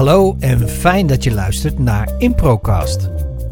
[0.00, 3.00] Hallo en fijn dat je luistert naar Improcast.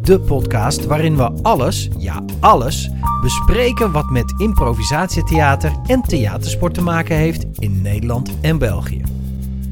[0.03, 2.91] De podcast waarin we alles, ja alles,
[3.23, 9.03] bespreken wat met improvisatietheater en theatersport te maken heeft in Nederland en België.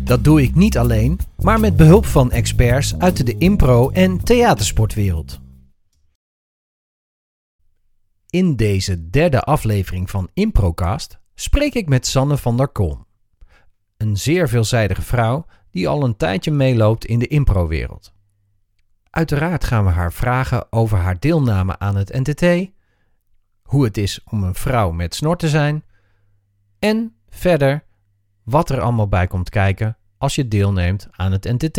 [0.04, 5.40] Dat doe ik niet alleen, maar met behulp van experts uit de impro- en theatersportwereld.
[8.30, 13.06] In deze derde aflevering van Improcast spreek ik met Sanne van der Kolm.
[13.96, 15.46] Een zeer veelzijdige vrouw
[15.76, 18.12] die al een tijdje meeloopt in de improwereld.
[19.10, 22.70] Uiteraard gaan we haar vragen over haar deelname aan het NTT,
[23.62, 25.84] hoe het is om een vrouw met snor te zijn
[26.78, 27.84] en verder
[28.42, 31.78] wat er allemaal bij komt kijken als je deelneemt aan het NTT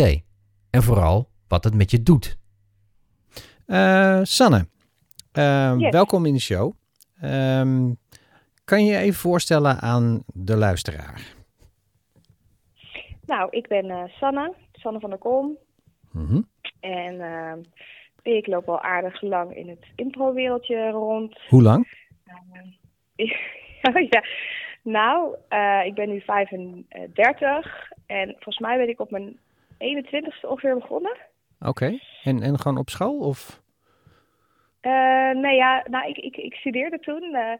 [0.70, 2.38] en vooral wat het met je doet.
[3.66, 4.68] Eh, Sanne,
[5.34, 5.92] uh, Yes.
[5.92, 6.74] welkom in de show.
[7.20, 7.94] Ehm,
[8.64, 11.36] kan je je even voorstellen aan de luisteraar?
[13.28, 15.58] Nou, ik ben eh, Sanne, Sanne van der Kolm.
[16.12, 16.42] Mhm.
[16.80, 17.54] En eh,
[18.36, 21.40] ik loop al aardig lang in het impro-wereldje rond.
[21.50, 21.88] Hoe lang?
[24.10, 24.24] ja,
[24.82, 29.40] nou, eh, ik ben nu 35 en volgens mij ben ik op mijn
[29.78, 31.18] 21ste ongeveer begonnen.
[31.60, 32.00] Oké.
[32.24, 33.62] En, en gewoon op school of?
[34.80, 37.36] Eh, nee, ja, nou, ik, ik, ik studeerde toen.
[37.36, 37.54] eh,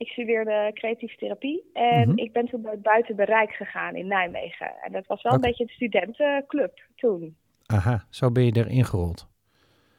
[0.00, 1.70] ik studeerde creatieve therapie.
[1.72, 2.18] En Mhm.
[2.18, 4.72] ik ben toen bij- buiten bereik gegaan in Nijmegen.
[4.82, 7.36] En dat was wel een beetje een studentenclub toen.
[7.66, 9.28] Aha, zo ben je erin gerold.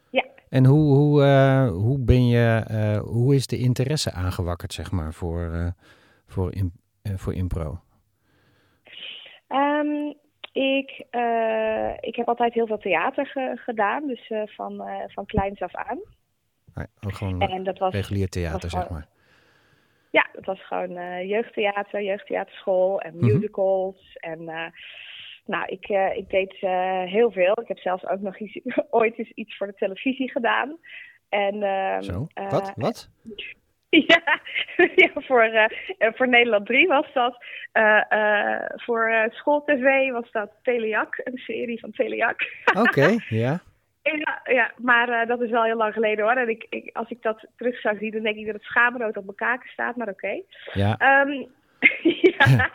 [0.10, 0.26] Ja.
[0.50, 5.14] En hoe, hoe, eh, hoe ben je, eh, hoe is de interesse aangewakkerd, zeg maar,
[5.14, 5.68] voor, eh,
[6.28, 6.54] voor,
[7.16, 7.80] voor impro?
[9.48, 10.14] Ehm,
[10.52, 10.90] ik,
[12.00, 16.00] ik heb altijd heel veel theater ge- gedaan, dus van, van kleins af aan.
[16.74, 19.08] Ah, ook gewoon En dat was, regulier theater, was zeg maar.
[20.12, 23.26] Ja, dat was gewoon eh, jeugdtheater, jeugdtheaterschool en Mhm.
[23.34, 24.16] musicals.
[24.20, 24.66] En eh,
[25.46, 26.56] nou, ik, eh, ik deed
[27.10, 27.60] heel veel.
[27.62, 28.60] Ik heb zelfs ook nog iets,
[28.90, 30.78] ooit eens iets voor de televisie gedaan.
[31.30, 32.74] En, ehm, Zo, wat?
[32.76, 33.10] Wat?
[34.08, 34.22] Ja,
[34.96, 37.46] ja voor, voor Nederland 3 was dat.
[37.72, 42.52] Eh, eh, voor eh, School TV was dat Telejak, een serie van Telejak.
[42.78, 43.62] Oké, ja.
[44.02, 46.36] Ja, ja, maar eh, dat is wel heel lang geleden hoor.
[46.36, 49.18] En ik, ik, als ik dat terug zou zien, dan denk ik dat het schaamrood
[49.18, 50.42] op mijn kaken staat, maar oké.
[50.74, 51.46] Ja, Ehm,
[52.38, 52.70] ja.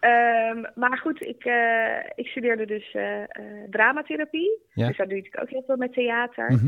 [0.00, 3.22] Ehm, maar goed, ik, eh, ik studeerde dus eh,
[3.70, 4.58] dramatherapie.
[4.72, 4.86] Ja.
[4.86, 6.60] Dus daar doe ik ook heel veel met theater.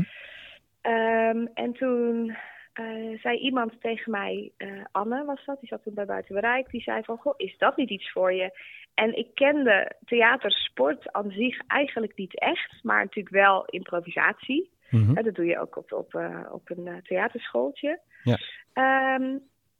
[0.81, 2.35] Ehm, en toen
[2.77, 6.69] eh, zei iemand tegen mij, eh, Anne was dat, die zat toen bij Buiten Bereik,
[6.69, 8.59] die zei van, goh, is dat niet iets voor je?
[8.93, 14.69] En ik kende theatersport aan zich eigenlijk niet echt, maar natuurlijk wel improvisatie.
[14.89, 15.23] mhm.
[15.23, 17.99] Dat doe je ook op, op, eh, op een theaterschooltje.
[18.23, 18.37] Ja.
[18.73, 19.37] Ehm,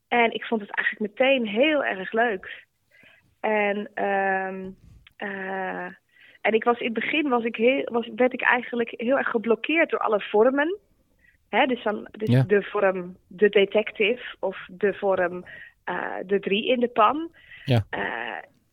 [0.08, 2.66] en ik vond het eigenlijk meteen heel erg leuk.
[3.40, 4.70] En, ehm,
[5.18, 5.86] eh,
[6.42, 9.30] en ik was in het begin was ik heel, was, werd ik eigenlijk heel erg
[9.30, 10.78] geblokkeerd door alle vormen.
[11.50, 12.44] Hè, dus dan, dus Ja.
[12.48, 15.46] de vorm de detective of de vorm
[15.84, 17.32] eh, de drie in de pan.
[17.66, 17.86] Ja.
[17.90, 18.02] Eh,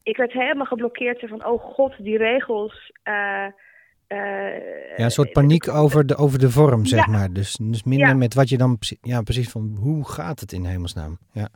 [0.03, 2.93] ik werd helemaal geblokkeerd van, oh god, die regels.
[3.03, 3.47] eh,
[4.97, 7.13] ja, een soort paniek over de, over de vorm, zeg Ja.
[7.13, 7.33] maar.
[7.33, 8.15] Dus, dus minder Ja.
[8.15, 11.19] met wat je dan, ja, precies van, hoe gaat het in hemelsnaam?
[11.33, 11.49] Ja,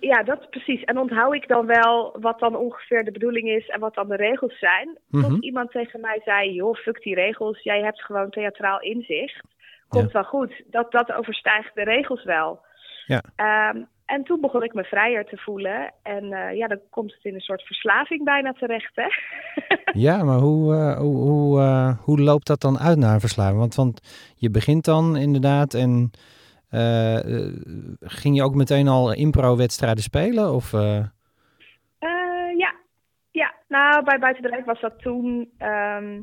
[0.00, 0.84] Ja, dat precies.
[0.84, 4.16] En onthoud ik dan wel wat dan ongeveer de bedoeling is en wat dan de
[4.16, 4.98] regels zijn.
[5.08, 5.28] Mhm.
[5.28, 7.62] Tot iemand tegen mij zei, joh, fuck die regels.
[7.62, 9.40] Jij hebt gewoon theatraal inzicht.
[9.90, 10.62] Komt wel goed.
[10.66, 12.60] Dat, dat overstijgt de regels wel.
[13.06, 13.22] Ja.
[13.36, 15.92] Ehm, en toen begon ik me vrijer te voelen.
[16.02, 19.08] En eh, ja, dan komt het in een soort verslaving bijna terecht, hè?
[20.06, 23.58] ja maar hoe, eh, hoe, hoe, eh, hoe loopt dat dan uit naar een verslaving?
[23.58, 24.00] Want, want
[24.36, 26.10] je begint dan inderdaad en
[28.00, 30.52] ging je ook meteen al impro-wedstrijden spelen?
[30.52, 30.72] Of,
[32.56, 32.74] ja.
[33.30, 36.20] ja, nou bij Buiten de Rijk was dat toen ehm,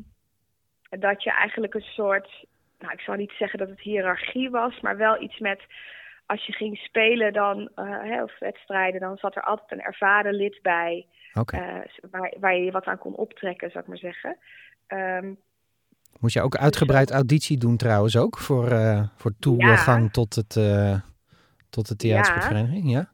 [0.90, 2.46] dat je eigenlijk een soort,
[2.78, 5.60] nou ik zal niet zeggen dat het hiërarchie was, maar wel iets met
[6.28, 10.34] als je ging spelen dan, eh, hè, of wedstrijden, dan zat er altijd een ervaren
[10.34, 11.44] lid bij eh,
[12.10, 14.36] waar, waar je wat aan kon optrekken, zou ik maar zeggen.
[14.86, 15.32] Ehm,
[16.20, 20.52] Moest je ook uitgebreid auditie doen trouwens ook voor, eh, voor toegang tot, het,
[21.70, 22.90] tot de theatersportvereniging?
[22.90, 23.10] Ja.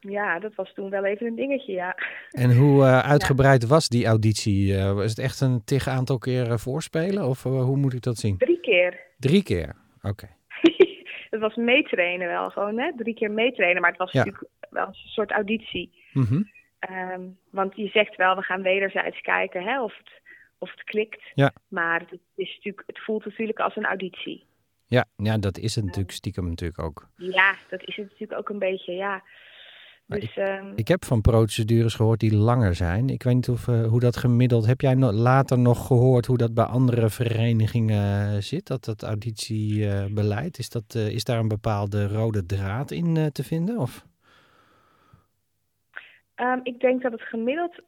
[0.00, 1.96] ja, dat was toen wel even een dingetje, ja.
[2.30, 4.78] En hoe uitgebreid was die auditie?
[4.82, 8.36] Was het echt een tig aantal keer voorspelen of hoe moet ik dat zien?
[8.36, 9.00] Drie keer.
[9.18, 10.28] Drie keer, oké.
[11.30, 12.92] het was meetrainen wel gewoon, hè?
[12.96, 14.18] Drie keer meetrainen, maar het was Ja.
[14.24, 15.92] natuurlijk wel een soort auditie.
[16.12, 16.42] Mhm.
[16.78, 20.10] Ehm, want je zegt wel, we gaan wederzijds kijken hè, of, het,
[20.58, 21.22] of het klikt.
[21.34, 21.52] Ja.
[21.68, 24.46] Maar het, is natuurlijk, het voelt natuurlijk als een auditie.
[24.86, 27.08] Ja, ja, dat is het natuurlijk stiekem natuurlijk ook.
[27.16, 29.22] Ja, dat is het natuurlijk ook een beetje, ja.
[30.08, 33.08] Dus ehm, Ik heb van procedures gehoord die langer zijn.
[33.08, 34.66] Ik weet niet of, eh, hoe dat gemiddeld...
[34.66, 38.66] Heb jij no- later nog gehoord hoe dat bij andere verenigingen eh, zit?
[38.66, 43.78] Dat dat auditiebeleid, is, dat, eh, is daar een bepaalde rode draad in te vinden?
[43.78, 44.06] Of?
[46.34, 47.80] ehm, ik denk dat het gemiddeld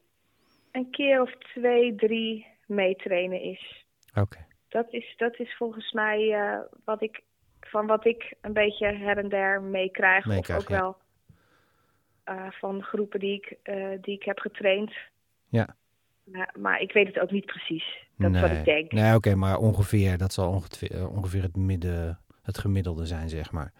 [0.71, 3.85] een keer of twee, drie meetrainen is.
[4.13, 4.45] Oké.
[4.69, 6.37] Dat is, dat is volgens mij
[6.85, 7.21] wat ik,
[7.59, 10.27] van wat ik een beetje her en der meekrijg.
[10.27, 10.79] Of ook ja.
[10.79, 10.97] wel
[12.49, 14.93] van groepen die ik, eh, die ik heb getraind.
[15.49, 15.75] Ja.
[16.23, 17.97] Maar, maar ik weet het ook niet precies.
[18.17, 18.91] Dat is wat ik denk.
[18.91, 23.51] Nee, oké, maar ongeveer, dat zal ongeveer, eh, ongeveer het midden, het gemiddelde zijn, zeg
[23.51, 23.71] maar.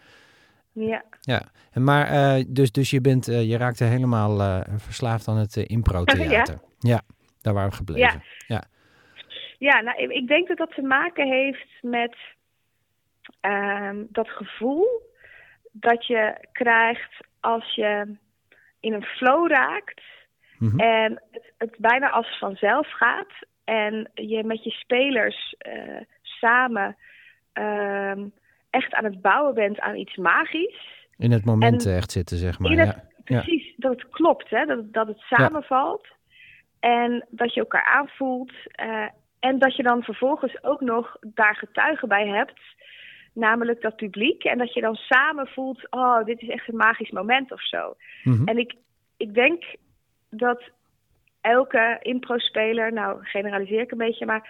[0.73, 1.03] Ja.
[1.21, 1.41] Ja,
[1.71, 5.57] en maar eh, dus, dus je, bent, eh, je raakte helemaal eh, verslaafd aan het
[5.57, 6.59] eh, impro-theater.
[6.79, 7.01] ja.
[7.41, 8.23] daar waren we gebleven.
[8.47, 8.63] Ja.
[9.57, 12.15] Ja, nou, ik- ik denk dat dat te maken heeft met
[13.39, 15.09] ehm, dat gevoel
[15.71, 18.15] dat je krijgt als je
[18.81, 20.01] in een flow raakt
[20.59, 20.79] Mhm.
[20.79, 23.31] en het, het bijna als vanzelf gaat
[23.63, 26.97] en je met je spelers eh, samen
[27.53, 28.27] ehm,
[28.69, 31.05] echt aan het bouwen bent aan iets magisch.
[31.17, 32.71] In het moment En- echt zitten, zeg maar.
[32.71, 33.09] In het- ja.
[33.25, 33.41] Ja.
[33.41, 34.65] Precies, dat het klopt, hè?
[34.65, 36.07] Dat, het- dat het samenvalt.
[36.79, 38.51] En dat je elkaar aanvoelt.
[38.71, 39.05] eh,
[39.39, 42.59] en dat je dan vervolgens ook nog daar getuigen bij hebt.
[43.33, 44.43] Namelijk dat publiek.
[44.43, 47.95] En dat je dan samen voelt, oh, dit is echt een magisch moment of zo.
[48.23, 48.47] Mhm.
[48.47, 48.75] En ik,
[49.17, 49.63] ik denk
[50.29, 50.61] dat
[51.41, 54.49] elke impro-speler, nou generaliseer ik een beetje, maar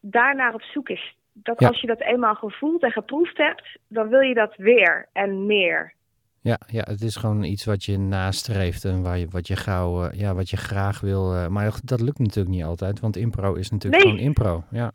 [0.00, 1.16] daarnaar op zoek is.
[1.32, 1.68] Dat Ja.
[1.68, 5.92] als je dat eenmaal gevoeld en geproefd hebt, dan wil je dat weer en meer.
[6.40, 10.04] Ja, ja, het is gewoon iets wat je nastreeft en waar je, wat, je gauw,
[10.04, 11.34] eh, ja, wat je graag wil.
[11.34, 14.12] eh, maar dat lukt natuurlijk niet altijd, want impro is natuurlijk Nee.
[14.12, 14.64] gewoon impro.
[14.70, 14.92] Ja.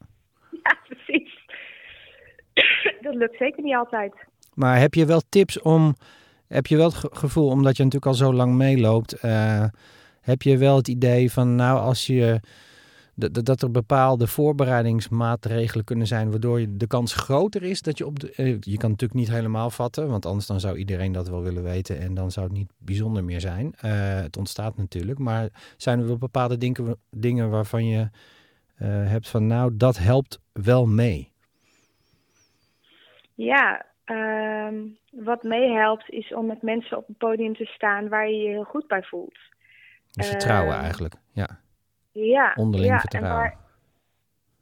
[3.08, 4.14] Dat lukt zeker niet altijd.
[4.54, 5.96] Maar heb je wel tips om,
[6.48, 9.64] heb je wel het ge- gevoel, omdat je natuurlijk al zo lang meeloopt, eh,
[10.22, 12.40] heb je wel het idee van, nou, als je,
[13.16, 18.32] dat- er bepaalde voorbereidingsmaatregelen kunnen zijn, waardoor de kans groter is dat je op de,
[18.32, 21.64] eh, je kan natuurlijk niet helemaal vatten, want anders dan zou iedereen dat wel willen
[21.64, 23.74] weten en dan zou het niet bijzonder meer zijn.
[23.78, 28.10] Eh, het ontstaat natuurlijk, maar zijn er wel bepaalde dingen, dingen waarvan je
[28.84, 31.32] hebt van, nou, dat helpt wel mee?
[33.38, 34.76] Ja, ehm,
[35.12, 38.64] wat meehelpt is om met mensen op een podium te staan waar je je heel
[38.64, 39.38] goed bij voelt.
[40.12, 41.48] Dus vertrouwen Ehm, eigenlijk, ja.
[42.12, 43.42] Ja, Onderling ja, en vertrouwen.
[43.42, 43.58] waar-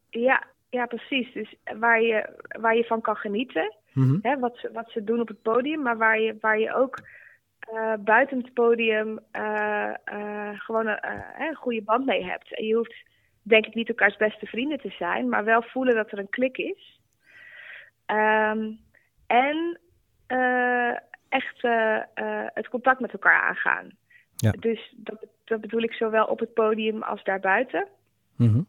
[0.10, 1.34] ja, ja, precies.
[1.34, 2.30] Dus waar je,
[2.60, 4.18] waar je van kan genieten, Mhm.
[4.22, 7.00] hè, wat, ze, wat ze doen op het podium, maar waar je, waar je ook
[7.60, 11.00] eh, buiten het podium eh, eh, gewoon een,
[11.40, 12.56] een goede band mee hebt.
[12.58, 12.96] En je hoeft
[13.42, 16.58] denk ik niet elkaars beste vrienden te zijn, maar wel voelen dat er een klik
[16.58, 17.00] is.
[18.06, 18.72] Ehm,
[19.28, 19.80] en
[20.28, 20.92] eh,
[21.30, 23.90] echt eh, eh, het contact met elkaar aangaan.
[24.36, 24.52] Ja.
[24.52, 27.88] Dus dat, dat bedoel ik zowel op het podium als daarbuiten.
[28.38, 28.62] Mhm.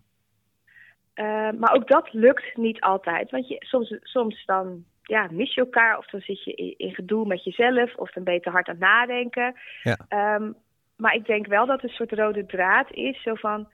[1.58, 3.30] Maar ook dat lukt niet altijd.
[3.30, 6.94] Want je, soms, soms dan ja, mis je elkaar of dan zit je in, in
[6.94, 9.54] gedoe met jezelf of dan ben je te hard aan het nadenken.
[9.82, 9.98] Ja.
[10.08, 10.52] Ehm,
[10.96, 13.22] maar ik denk wel dat er een soort rode draad is.
[13.22, 13.68] Zo van,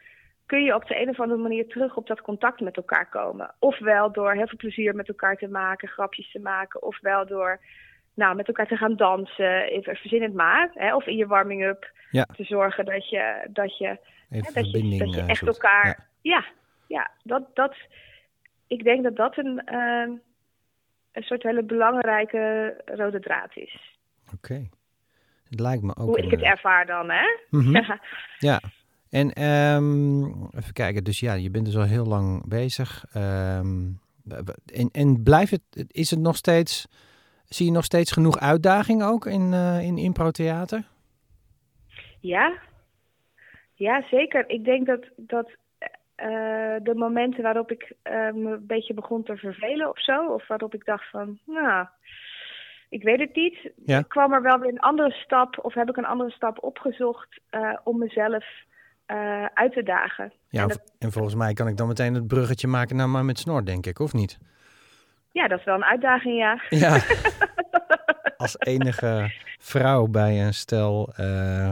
[0.46, 3.54] kun je op de een of andere manier terug op dat contact met elkaar komen?
[3.58, 6.82] Ofwel door heel veel plezier met elkaar te maken, grapjes te maken.
[6.82, 7.60] Ofwel door
[8.14, 10.70] nou, met elkaar te gaan dansen, even verzin het maar.
[10.74, 12.24] Hè, of in je warming-up Ja.
[12.24, 13.98] te zorgen dat je, dat je
[14.28, 15.52] Hè, dat, je, dat je eh, echt zoekt.
[15.62, 15.86] elkaar.
[15.86, 15.96] Ja.
[16.20, 16.44] Ja,
[16.86, 17.76] ja, dat, dat.
[18.66, 20.08] Ik denk dat dat een, eh,
[21.12, 23.96] een soort hele belangrijke rode draad is.
[24.34, 24.68] Oké.
[25.50, 26.06] Het lijkt me ook.
[26.06, 27.24] Hoe ik het eh, ervaar dan, hè?
[27.50, 27.70] mhm.
[27.82, 28.00] Ja.
[28.38, 28.60] Ja.
[29.12, 30.24] En ehm,
[30.56, 33.04] even kijken, dus ja, je bent dus al heel lang bezig.
[33.12, 33.90] Ehm,
[34.74, 36.86] en, en blijft het, is het nog steeds,
[37.48, 40.82] zie je nog steeds genoeg uitdaging ook in, eh in improtheater?
[42.20, 42.52] ja.
[43.74, 44.48] Ja, zeker.
[44.48, 45.50] Ik denk dat, dat
[46.14, 46.26] eh,
[46.82, 50.74] de momenten waarop ik eh, me een beetje begon te vervelen of zo, of waarop
[50.74, 51.86] ik dacht van, nou,
[52.88, 54.02] ik weet het niet, Ja.
[54.02, 57.40] kwam er wel weer een andere stap, of heb ik een andere stap opgezocht
[57.84, 58.44] om mezelf
[59.12, 60.32] eh, uit te dagen.
[60.48, 60.66] Ja,
[60.98, 63.86] En volgens mij kan ik dan meteen het bruggetje maken naar maar met snor, denk
[63.86, 64.38] ik, of niet?
[65.30, 66.62] Ja, dat is wel een uitdaging, ja.
[66.68, 67.00] Ja.
[68.36, 71.70] Als enige vrouw bij een stel, eh,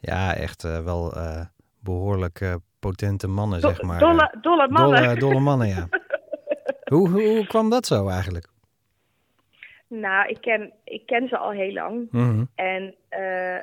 [0.00, 1.44] ja, echt eh, wel eh,
[1.80, 3.98] behoorlijk eh, potente mannen, Do- zeg maar.
[3.98, 5.02] dolle, dolle mannen.
[5.02, 5.88] Dolle, dolle mannen, ja.
[6.92, 8.46] hoe, hoe, hoe kwam dat zo eigenlijk?
[9.88, 12.08] Nou, ik ken, ik ken ze al heel lang.
[12.10, 12.44] Mhm.
[12.54, 13.56] En eh,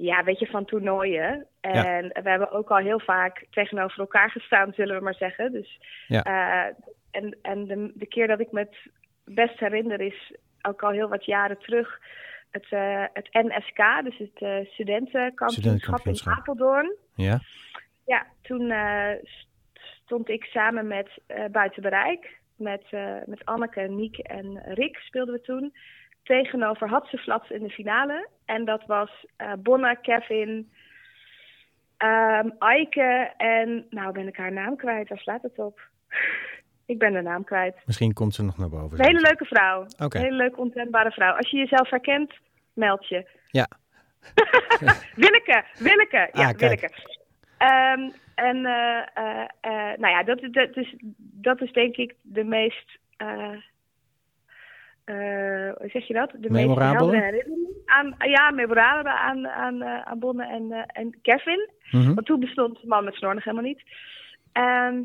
[0.00, 1.46] ja, weet je, van toernooien.
[1.60, 5.52] En we hebben ook al heel vaak tegenover elkaar gestaan, zullen we maar zeggen.
[5.52, 6.22] Dus, Ja.
[6.22, 6.74] eh,
[7.10, 8.76] en en de, de keer dat ik me het
[9.24, 12.00] best herinner is ook al heel wat jaren terug
[12.50, 16.96] het, uh, het NSK, dus het uh, studentenkampioenschap in Apeldoorn.
[17.14, 17.40] Ja,
[18.06, 19.10] Ja, toen eh,
[20.04, 25.34] stond ik samen met eh, Buiten Bereik, met, eh, met Anneke, Niek en Rick speelden
[25.34, 25.74] we toen,
[26.28, 28.28] tegenover Hatseflats in de finale.
[28.44, 29.10] En dat was
[29.58, 30.70] Bonne, Kevin,
[31.96, 35.80] ehm Eike en, nou ben ik haar naam kwijt, waar slaat het op?
[36.92, 37.76] ik ben de naam kwijt.
[37.86, 38.98] misschien komt ze nog naar boven.
[38.98, 39.86] Een hele leuke vrouw.
[39.96, 41.34] Een hele leuke, ontzendbare vrouw.
[41.34, 42.32] Als je jezelf herkent,
[42.72, 43.26] meld je.
[43.50, 43.68] Ja.
[45.24, 46.28] Willeke, Willeke.
[46.32, 46.56] Ja, Ah.
[46.56, 46.90] Willeke.
[47.58, 52.98] Ehm, en eh, eh, nou ja, dat, dat, is, dat is denk ik de meest...
[55.08, 56.30] eh, zeg je dat?
[56.36, 57.10] De Memorabele?
[57.10, 57.46] meest
[57.86, 61.70] aan, ja, memorabele aan, aan, eh, aan Bonne en, eh, en Kevin.
[61.90, 62.14] Mhm.
[62.14, 63.82] Want toen bestond man met snor nog helemaal niet.
[64.52, 65.02] Ehm,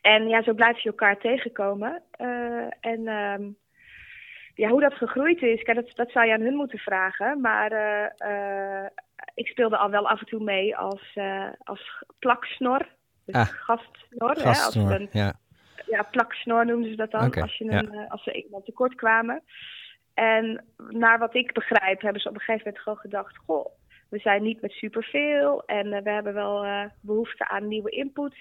[0.00, 2.02] en ja, zo blijf je elkaar tegenkomen.
[2.80, 3.42] En ehm,
[4.54, 7.40] ja, hoe dat gegroeid is, kijk, dat, dat zou je aan hun moeten vragen.
[7.40, 7.72] Maar
[9.34, 11.18] ik speelde al wel af en toe mee als,
[11.64, 12.86] als plaksnor.
[13.24, 13.46] Dus Ah.
[13.48, 14.30] gastsnor.
[14.30, 15.34] hè, Gastsnor, als we een, ja.
[15.86, 17.34] Ja, plaksnor noemden ze dat dan.
[17.34, 19.42] Als, je een, eh, als ze iemand tekort kwamen.
[20.14, 23.66] En naar wat ik begrijp, hebben ze op een gegeven moment gewoon gedacht: Goh,
[24.10, 28.34] we zijn niet met superveel en eh, we hebben wel eh, behoefte aan nieuwe input.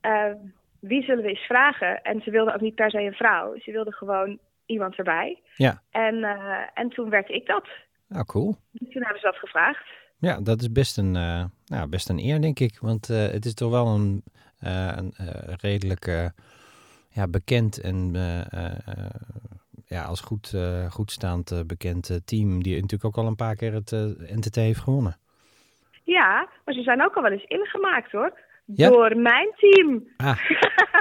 [0.00, 0.32] Eh,
[0.80, 2.02] wie zullen we eens vragen?
[2.02, 5.42] En ze wilden ook niet per se een vrouw, ze wilden gewoon iemand erbij.
[5.54, 5.82] Ja.
[5.90, 6.24] En,
[6.74, 7.68] en toen werd ik dat.
[8.08, 8.56] Nou, cool.
[8.70, 9.84] Dus toen hebben ze dat gevraagd.
[10.18, 11.12] Ja, dat is best een,
[11.66, 12.78] nou, best een eer, denk ik.
[12.80, 14.22] Want het is toch wel een,
[14.60, 15.12] een
[15.60, 16.26] redelijk eh,
[17.12, 19.10] ja, bekend en eh, eh,
[19.86, 22.62] ja, als goed, eh, goedstaand eh, bekend team...
[22.62, 23.90] die natuurlijk ook al een paar keer het
[24.34, 25.16] NTT heeft gewonnen.
[26.04, 28.38] Ja, maar ze zijn ook al wel eens ingemaakt hoor.
[28.64, 28.88] Ja?
[28.88, 30.08] Door mijn team.
[30.16, 30.38] Ah,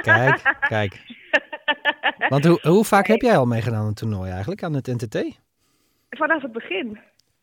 [0.01, 1.19] kijk, kijk.
[2.29, 5.39] Want hoe, hoe vaak heb jij al meegedaan aan een toernooi eigenlijk, aan het NTT?
[6.09, 6.99] Vanaf het begin.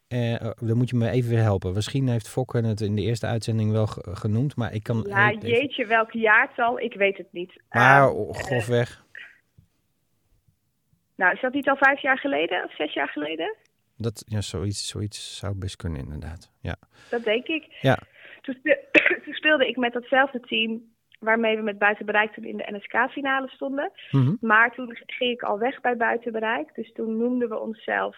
[0.08, 1.72] Eh, oh, dan moet je me even weer helpen.
[1.74, 5.04] Misschien heeft Fokker het in de eerste uitzending wel ge- genoemd, maar ik kan...
[5.08, 6.80] Ja, even- jeetje, welk jaartal?
[6.80, 7.62] Ik weet het niet.
[7.70, 9.04] Maar oh, grofweg,
[11.16, 13.56] nou, is dat niet al vijf jaar geleden of zes jaar geleden?
[13.96, 16.52] dat, ja, zoiets, zoiets zou best kunnen inderdaad.
[16.60, 16.76] Ja,
[17.10, 17.66] Dat denk ik.
[17.80, 17.98] ja.
[18.42, 18.84] Toen, speel-
[19.24, 20.82] toen speelde ik met datzelfde team
[21.20, 23.92] waarmee we met Buitenbereik toen in de NSK-finale stonden.
[24.10, 24.34] Mhm.
[24.40, 26.74] Maar toen ging ik al weg bij Buitenbereik.
[26.74, 28.16] Dus toen noemden we onszelf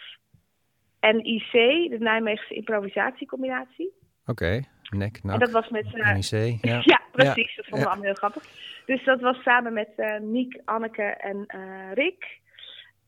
[1.01, 1.51] NIC,
[1.91, 3.93] de Nijmeegse improvisatiecombinatie.
[4.27, 5.95] Oké, nek, En dat was met...
[5.95, 6.81] eh, NIC, ja.
[6.85, 7.57] Ja, precies.
[7.57, 8.43] Dat vonden we allemaal heel grappig.
[8.87, 12.39] Dus dat was samen met eh Niek, Anneke en eh, Rick.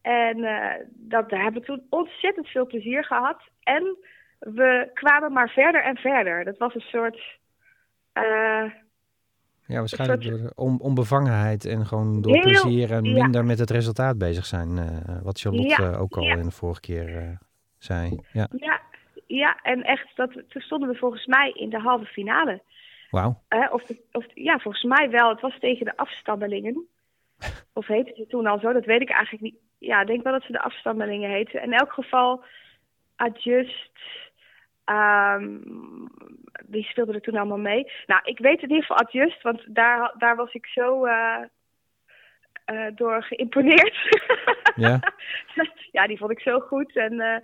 [0.02, 0.36] En
[0.88, 3.40] dat, daar hebben we toen ontzettend veel plezier gehad.
[3.62, 3.96] En
[4.38, 6.44] we kwamen maar verder en verder.
[6.44, 7.38] Dat was een soort...
[9.66, 13.22] Ja, waarschijnlijk door on- onbevangenheid en gewoon door Heel- plezier en ja.
[13.22, 14.68] minder met het resultaat bezig zijn.
[15.22, 16.34] wat Charlotte Ja, ook al ja.
[16.36, 17.38] in de vorige keer
[17.82, 18.20] zei.
[18.32, 18.80] Ja, ja,
[19.26, 22.62] ja, en echt, dat, toen stonden we volgens mij in de halve finale.
[23.10, 23.42] wauw.
[23.70, 25.28] Of, of, ja, volgens mij wel.
[25.28, 26.86] Het was tegen de afstammelingen.
[27.74, 28.72] Of heette ze toen al zo?
[28.72, 29.60] Dat weet ik eigenlijk niet.
[29.78, 31.62] Ja, ik denk wel dat ze de afstammelingen heten.
[31.62, 32.44] In elk geval,
[33.16, 33.98] Adjust.
[34.84, 35.58] ehm
[36.72, 37.92] wie speelde er toen allemaal mee?
[38.06, 41.42] Nou, ik weet in ieder geval Adjust, want daar, daar was ik zo eh,
[42.64, 43.96] eh, door geïmponeerd.
[44.76, 45.00] Ja?
[45.92, 46.96] ja, die vond ik zo goed.
[46.96, 47.36] En eh,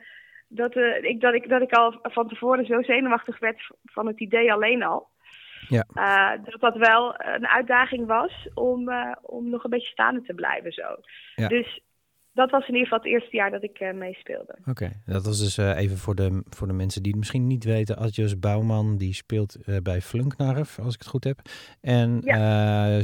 [0.48, 4.20] dat, eh, ik, dat, ik, dat ik al van tevoren zo zenuwachtig werd van het
[4.20, 5.08] idee alleen al.
[5.68, 5.84] Ja.
[5.94, 10.34] Eh, dat dat wel een uitdaging was om, eh, om nog een beetje staande te
[10.34, 10.96] blijven zo.
[11.34, 11.48] Ja.
[11.48, 11.80] Dus
[12.32, 14.58] dat was in ieder geval het eerste jaar dat ik meespeelde.
[14.66, 17.96] Oké, dat was dus even voor de, voor de mensen die het misschien niet weten.
[17.96, 21.38] Adjus Bouwman, die speelt bij Flunknarf, als ik het goed heb.
[21.80, 22.22] En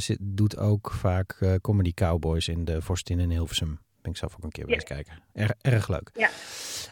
[0.00, 3.78] zit, doet ook vaak Comedy Cowboys in de Vorstin in Hilversum.
[4.02, 4.80] Ben ik zelf ook een keer bij Ja.
[4.80, 5.22] eens kijken.
[5.32, 6.10] Erg, erg leuk.
[6.12, 6.28] Ja.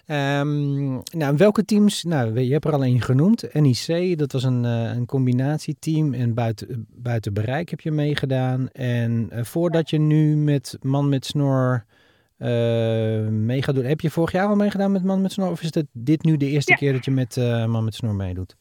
[0.07, 2.03] Ehm, nou, welke teams?
[2.05, 3.53] Nou, je hebt er al één genoemd.
[3.55, 6.15] NIC, dat was een, eh, een combinatieteam.
[6.15, 8.69] En buiten, buiten bereik heb je meegedaan.
[8.69, 11.85] En eh, voordat je nu met Man met Snor
[12.37, 13.85] eh mee gaat doen.
[13.85, 15.51] Heb je vorig jaar al meegedaan met Man met Snor?
[15.51, 16.79] Of is het dit nu de eerste Ja.
[16.79, 18.57] keer dat je met Man met Snor meedoet?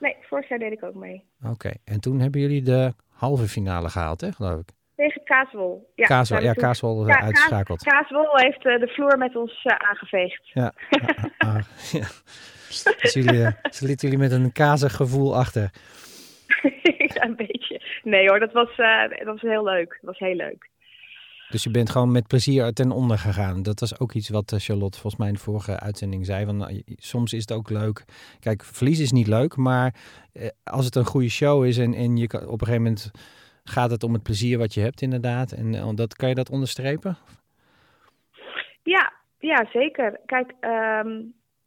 [0.00, 1.24] Nee, vorig jaar deed ik ook mee.
[1.44, 4.68] Oké, en toen hebben jullie de halve finale gehaald, hè, geloof ik?
[4.96, 5.92] Tegen Kaaswol.
[5.94, 7.30] Ja, Kaaswol, ja, Kaaswol Ja.
[7.76, 10.40] Kaaswol heeft eh, de vloer met ons eh, aangeveegd.
[10.52, 10.72] Ja,
[11.38, 11.62] ah, ah,
[11.92, 12.06] ja.
[13.00, 15.70] Dus jullie, eh, ze lieten jullie met een kazig gevoel achter.
[17.14, 17.82] ja, een beetje.
[18.02, 19.88] Nee hoor, dat was, dat was heel leuk.
[19.88, 20.70] Dat was heel leuk.
[21.48, 23.62] Dus je bent gewoon met plezier ten onder gegaan.
[23.62, 26.52] Dat was ook iets wat Charlotte volgens mij in de vorige uitzending zei.
[26.52, 28.04] Nou, soms is het ook leuk.
[28.40, 29.94] Kijk, verlies is niet leuk, maar
[30.32, 33.10] eh, als het een goede show is en, en je kan, op een gegeven moment
[33.68, 35.52] gaat het om het plezier wat je hebt inderdaad.
[35.52, 37.16] En eh, dat kan je dat onderstrepen?
[38.82, 40.20] Ja, ja zeker.
[40.26, 41.20] Kijk, ehm,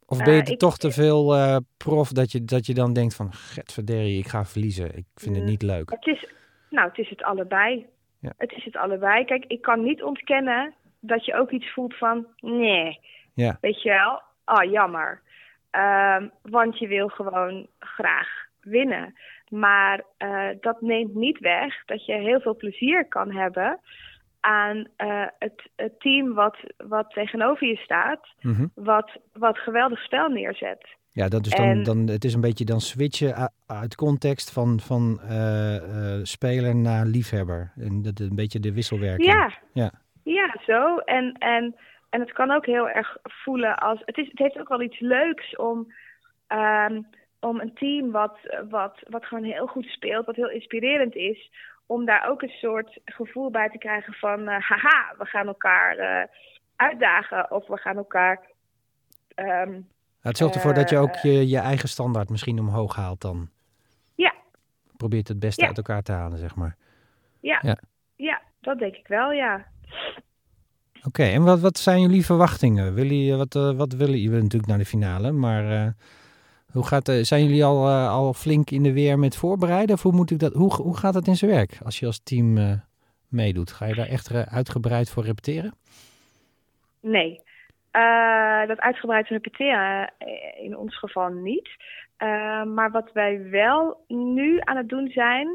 [0.05, 2.93] Of ben je Eh, ik- toch te veel eh, prof dat je, dat je dan
[2.93, 3.33] denkt van...
[3.33, 4.95] Getverderrie, ik ga verliezen.
[4.97, 5.49] Ik vind het Mm.
[5.49, 5.89] niet leuk.
[5.89, 6.27] het is,
[6.69, 7.85] nou, het is het allebei.
[8.19, 8.33] Ja.
[8.37, 9.25] Het is het allebei.
[9.25, 12.99] Kijk, ik kan niet ontkennen dat je ook iets voelt van, nee,
[13.33, 14.21] Ja, weet je wel,
[14.57, 15.21] oh jammer.
[15.69, 18.27] Ehm, want je wil gewoon graag
[18.59, 19.13] winnen.
[19.49, 23.79] Maar eh, dat neemt niet weg dat je heel veel plezier kan hebben
[24.39, 28.67] aan eh, het, het team wat, wat tegenover je staat, mhm.
[28.75, 30.87] wat, wat geweldig spel neerzet.
[31.11, 34.79] ja dat is dan, En- dan, het is een beetje dan switchen uit context van,
[34.79, 37.71] van eh, speler naar liefhebber.
[37.75, 39.27] En dat een beetje de wisselwerking.
[39.27, 39.91] Ja, Ja.
[40.23, 40.97] ja zo.
[40.97, 41.75] En, en,
[42.09, 44.01] en het kan ook heel erg voelen als.
[44.05, 45.93] Het, is, het heeft ook wel iets leuks om,
[46.47, 47.01] ehm,
[47.39, 48.37] om een team wat,
[48.69, 51.51] wat, wat gewoon heel goed speelt, wat heel inspirerend is,
[51.85, 55.97] om daar ook een soort gevoel bij te krijgen van: eh, haha, we gaan elkaar
[55.97, 56.27] eh,
[56.75, 58.41] uitdagen of we gaan elkaar.
[59.35, 59.81] ehm,
[60.21, 63.49] Het zorgt ervoor dat je ook Eh, je, je eigen standaard misschien omhoog haalt dan.
[64.15, 64.33] Ja.
[64.97, 65.67] Probeert het beste Ja.
[65.67, 66.75] uit elkaar te halen, zeg maar.
[67.39, 67.77] ja, Ja.
[68.15, 68.41] ja.
[68.61, 69.65] dat denk ik wel, ja.
[71.03, 72.93] Oké, en wat, wat zijn jullie verwachtingen?
[72.93, 75.93] Willen wat, wat willen jullie natuurlijk naar de finale, maar
[76.71, 79.95] hoe gaat, eh, zijn jullie al, eh, al flink in de weer met voorbereiden?
[79.95, 82.23] Of hoe, moet ik dat, hoe, hoe gaat dat in zijn werk als je als
[82.23, 82.71] team eh,
[83.29, 83.71] meedoet?
[83.71, 85.73] Ga je daar echt uitgebreid voor repeteren?
[87.01, 87.41] Nee.
[88.67, 90.13] Dat uitgebreid repeteren
[90.61, 91.69] in ons geval niet.
[92.65, 95.47] Maar wat wij wel nu aan het doen zijn,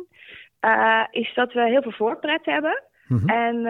[1.11, 2.83] is dat we heel veel voorpret hebben.
[3.09, 3.29] Mhm.
[3.29, 3.67] En,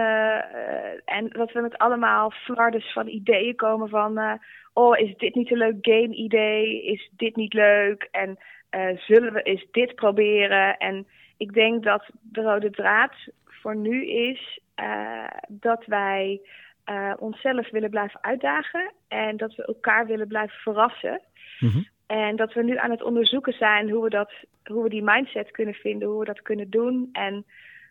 [1.04, 4.40] en dat we met allemaal flardes van ideeën komen van...
[4.74, 6.84] oh, is dit niet een leuk game-idee?
[6.84, 8.08] Is dit niet leuk?
[8.10, 8.38] En
[8.70, 10.76] eh, zullen we eens dit proberen?
[10.76, 13.14] En ik denk dat de rode draad
[13.44, 16.40] voor nu is eh, dat wij
[16.84, 18.92] eh, onszelf willen blijven uitdagen...
[19.08, 21.20] en dat we elkaar willen blijven verrassen.
[21.60, 21.82] Mhm.
[22.06, 24.32] En dat we nu aan het onderzoeken zijn hoe we, dat,
[24.64, 27.08] hoe we die mindset kunnen vinden, hoe we dat kunnen doen.
[27.12, 27.44] En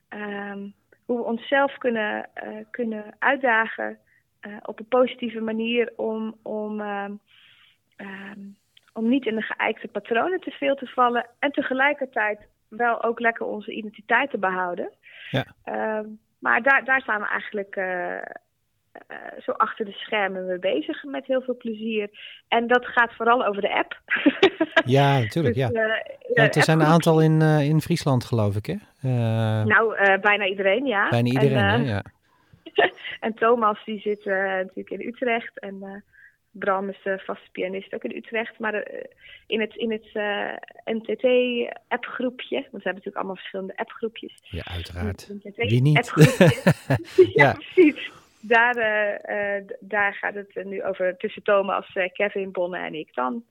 [0.09, 0.59] ehm,
[1.05, 2.29] hoe we onszelf kunnen,
[2.71, 3.97] kunnen uitdagen
[4.43, 7.11] eh, op een positieve manier om, om, ehm,
[7.95, 8.39] ehm,
[8.93, 11.25] om niet in de geëikte patronen te veel te vallen.
[11.39, 14.89] En tegelijkertijd wel ook lekker onze identiteit te behouden.
[15.29, 15.45] Ja.
[15.63, 16.05] Ehm,
[16.39, 18.21] maar daar, daar staan we eigenlijk eh, eh,
[19.39, 22.09] zo achter de schermen mee bezig met heel veel plezier.
[22.47, 24.01] En dat gaat vooral over de app.
[24.85, 25.55] Ja, natuurlijk.
[25.59, 26.03] Dus, ja.
[26.33, 28.75] Ja, er zijn een aantal in, in Friesland, geloof ik, hè?
[29.63, 31.09] Nou, bijna iedereen, ja.
[31.09, 31.91] bijna iedereen, en, hè?
[31.91, 32.03] Ja.
[33.19, 35.59] en Thomas, die zit eh, natuurlijk in Utrecht.
[35.59, 35.95] En eh,
[36.51, 38.59] Bram is de vaste pianist ook in Utrecht.
[38.59, 39.03] Maar eh,
[39.47, 40.13] in het, in het
[40.85, 44.39] NTT-appgroepje, want we hebben natuurlijk allemaal verschillende appgroepjes.
[44.41, 45.31] ja, uiteraard.
[45.55, 46.13] Wie niet?
[46.15, 46.97] Ja,
[47.33, 47.53] Ja.
[47.53, 48.11] precies.
[48.45, 48.75] Daar,
[49.79, 53.43] daar gaat het nu over tussen Thomas, Kevin, Bonne en ik dan.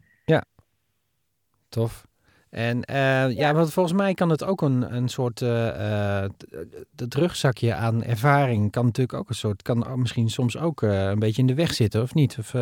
[1.69, 2.05] Tof.
[2.53, 5.41] En eh, ja, want volgens mij kan het ook een, een soort,
[6.97, 11.41] het rugzakje aan ervaring kan natuurlijk ook een soort, kan misschien soms ook een beetje
[11.41, 12.37] in de weg zitten, of niet?
[12.39, 12.53] Of,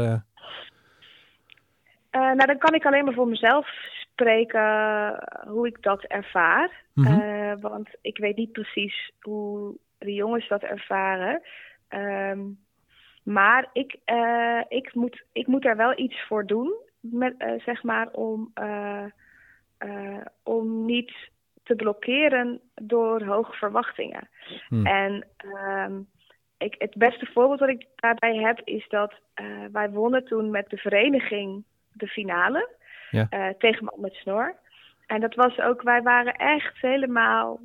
[2.11, 3.69] nou, dan kan ik alleen maar voor mezelf
[4.01, 6.85] spreken hoe ik dat ervaar.
[6.95, 7.61] mhm.
[7.61, 11.43] Want ik weet niet precies hoe de jongens dat ervaren.
[11.89, 12.41] Ehm,
[13.23, 13.97] maar ik,
[14.69, 18.53] ik, moet, ik moet daar wel iets voor doen, met, zeg maar, om,
[19.81, 21.13] eh, om niet
[21.63, 24.29] te blokkeren door hoge verwachtingen.
[24.69, 24.87] Hmm.
[24.87, 26.01] En ehm,
[26.59, 30.69] ik, het beste voorbeeld wat ik daarbij heb is dat eh, wij wonnen toen met
[30.71, 32.69] de vereniging de finale
[33.11, 33.27] Ja.
[33.31, 34.55] eh, tegen Man met Snor.
[35.07, 37.61] En dat was ook, wij waren echt helemaal.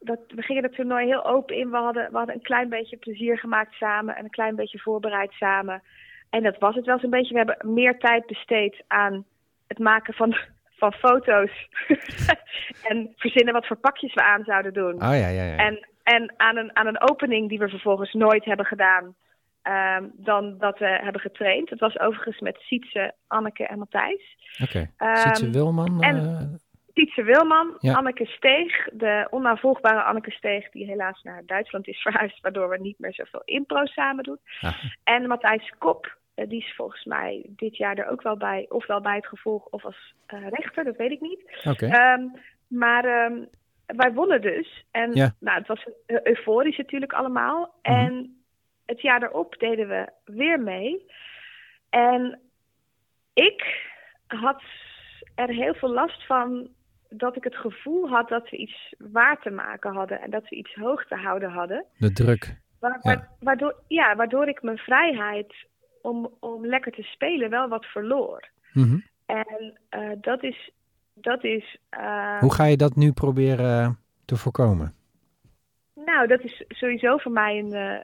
[0.00, 1.70] Dat, we gingen het toernooi heel open in.
[1.70, 5.32] We hadden, we hadden een klein beetje plezier gemaakt samen en een klein beetje voorbereid
[5.32, 5.82] samen.
[6.30, 7.32] En dat was het wel zo'n beetje.
[7.32, 9.24] We hebben meer tijd besteed aan
[9.66, 10.36] het maken van,
[10.76, 11.68] van foto's.
[12.90, 14.94] en verzinnen wat voor pakjes we aan zouden doen.
[14.94, 15.56] Oh ja, ja, ja.
[15.56, 19.14] En, en aan, een, aan een opening die we vervolgens nooit hebben gedaan,
[19.62, 21.70] ehm, dan dat we hebben getraind.
[21.70, 24.36] Het was overigens met Sietse, Anneke en Matthijs.
[24.62, 24.90] Oké.
[24.96, 26.02] Ehm, Sietse Wilman?
[26.02, 26.58] en- eh,
[26.94, 27.94] Sietse Wilman, Ja.
[27.94, 32.98] Anneke Steeg, de onnavolgbare Anneke Steeg, die helaas naar Duitsland is verhuisd, waardoor we niet
[32.98, 34.38] meer zoveel impro samen doen.
[34.60, 38.66] ah, En Matthijs Kop, eh, die is volgens mij dit jaar er ook wel bij,
[38.68, 41.60] ofwel bij het gevolg of als eh, rechter, dat weet ik niet.
[41.64, 41.86] Oké.
[41.86, 42.22] Ehm,
[42.68, 43.44] maar ehm,
[43.86, 44.84] wij wonnen dus.
[44.90, 45.34] En Ja.
[45.40, 47.74] nou, het was eu- euforisch natuurlijk allemaal.
[47.82, 47.94] Mhm.
[47.94, 48.40] En
[48.86, 51.06] het jaar erop deden we weer mee.
[51.90, 52.40] En
[53.34, 53.84] ik
[54.26, 54.62] had
[55.34, 56.68] er heel veel last van
[57.08, 60.56] dat ik het gevoel had dat we iets waar te maken hadden en dat we
[60.56, 61.84] iets hoog te houden hadden.
[61.98, 62.56] De druk.
[62.80, 62.98] Ja.
[63.02, 65.54] wa- Waardoor, ja, waardoor ik mijn vrijheid
[66.06, 68.48] om, om lekker te spelen wel wat verloor.
[68.72, 68.98] Mhm.
[69.26, 70.70] En eh, dat is.
[71.14, 74.94] Dat is eh, Hoe ga je dat nu proberen te voorkomen?
[75.94, 78.00] Nou, dat is sowieso voor mij een, eh,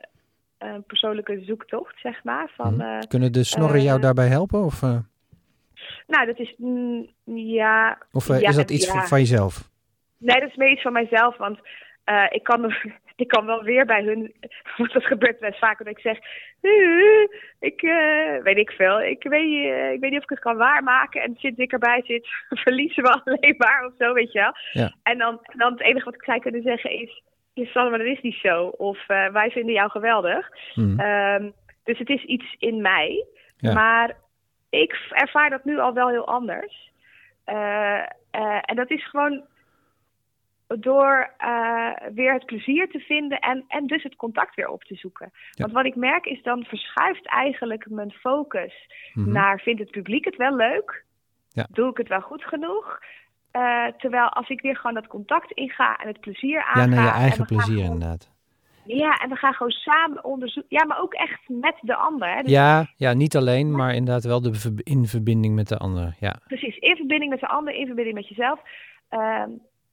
[0.59, 2.51] een persoonlijke zoektocht, zeg maar.
[2.57, 3.01] Van, Mhm.
[3.09, 4.65] Kunnen de snorren jou daarbij helpen?
[4.65, 4.81] Of,
[6.07, 6.55] nou, dat is.
[6.57, 7.99] mm, ja.
[8.13, 8.93] of ja, is dat iets ja.
[8.93, 9.71] van, van jezelf?
[10.19, 11.37] Nee, dat is meer iets van mijzelf.
[11.37, 11.59] Want
[12.31, 12.75] ik, kan,
[13.23, 14.35] ik kan wel weer bij hun.
[14.77, 15.79] Want dat gebeurt best vaak.
[15.79, 16.19] Dat ik zeg.
[16.61, 17.23] "Eh,
[17.61, 19.03] Ik eh, weet ik veel.
[19.03, 21.23] Ik weet, eh, ik weet niet of ik het kan waarmaken.
[21.23, 22.29] En sinds ik erbij zit,
[22.65, 24.53] verliezen we alleen maar of zo, weet je wel.
[24.73, 24.95] Ja.
[25.03, 27.23] En, dan, dan het enige wat ik zou kunnen zeggen is.
[27.55, 28.67] Je Sanne, maar dat is niet zo.
[28.67, 30.49] Of wij vinden jou geweldig.
[30.75, 31.01] Mhm.
[31.01, 31.51] Ehm,
[31.85, 33.25] dus het is iets in mij.
[33.57, 33.73] Ja.
[33.73, 34.17] Maar
[34.71, 36.91] ik ervaar dat nu al wel heel anders.
[38.65, 39.45] En dat is gewoon
[40.81, 44.95] door eh, weer het plezier te vinden en, en dus het contact weer op te
[44.95, 45.33] zoeken.
[45.53, 48.75] Want wat ik merk is dan verschuift eigenlijk mijn focus
[49.15, 49.33] Mhm.
[49.33, 51.05] naar vindt het publiek het wel leuk?
[51.49, 51.67] Ja.
[51.71, 53.01] Doe ik het wel goed genoeg?
[53.51, 56.87] Eh, terwijl als ik weer gewoon dat contact inga en het plezier Ja, aanga...
[56.87, 58.31] naar je en eigen plezier gewoon- inderdaad.
[58.85, 60.77] Ja, en we gaan gewoon samen onderzoeken.
[60.79, 62.29] Ja, maar ook echt met de ander.
[62.35, 62.43] Hè?
[62.43, 66.17] Dus Ja, ja, niet alleen, maar inderdaad wel de in verbinding met de ander.
[66.21, 68.61] Ja, Precies, in verbinding met de ander, in verbinding met jezelf.
[69.09, 69.51] Ehm,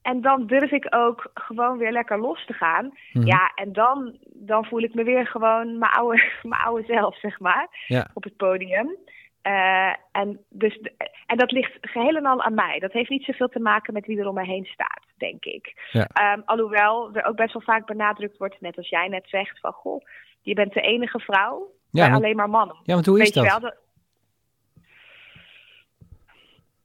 [0.09, 2.91] en dan durf ik ook gewoon weer lekker los te gaan.
[3.13, 3.25] Mhm.
[3.25, 7.39] Ja, en dan, dan voel ik me weer gewoon mijn oude, mijn oude zelf, zeg
[7.39, 8.07] maar, ja.
[8.13, 8.95] op het podium.
[9.41, 10.79] Eh, en, dus,
[11.25, 12.79] en dat ligt geheel en al aan mij.
[12.79, 15.89] Dat heeft niet zoveel te maken met wie er om me heen staat, denk ik.
[15.91, 16.07] Ja.
[16.13, 19.71] Ehm, alhoewel er ook best wel vaak benadrukt wordt, net als jij net zegt, van
[19.71, 20.03] goh,
[20.41, 22.75] je bent de enige vrouw Ja, want- alleen maar mannen.
[22.83, 23.45] ja, want hoe is Weet dat?
[23.45, 23.77] wel, dat-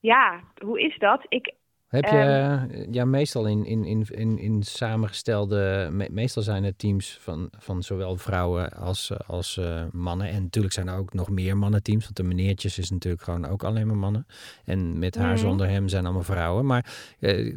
[0.01, 1.25] Ja, hoe is dat?
[1.29, 1.53] Ik,
[1.95, 2.71] Heb je, Ehm.
[2.71, 7.49] eh, ja, meestal in, in, in, in, in samengestelde, me- meestal zijn het teams van,
[7.59, 10.29] van zowel vrouwen als, als eh, mannen.
[10.29, 13.65] En natuurlijk zijn er ook nog meer mannenteams, want de meneertjes is natuurlijk gewoon ook
[13.65, 14.27] alleen maar mannen.
[14.65, 15.37] En met haar Mhm.
[15.39, 16.67] zonder hem zijn allemaal vrouwen.
[16.67, 17.55] Maar eh,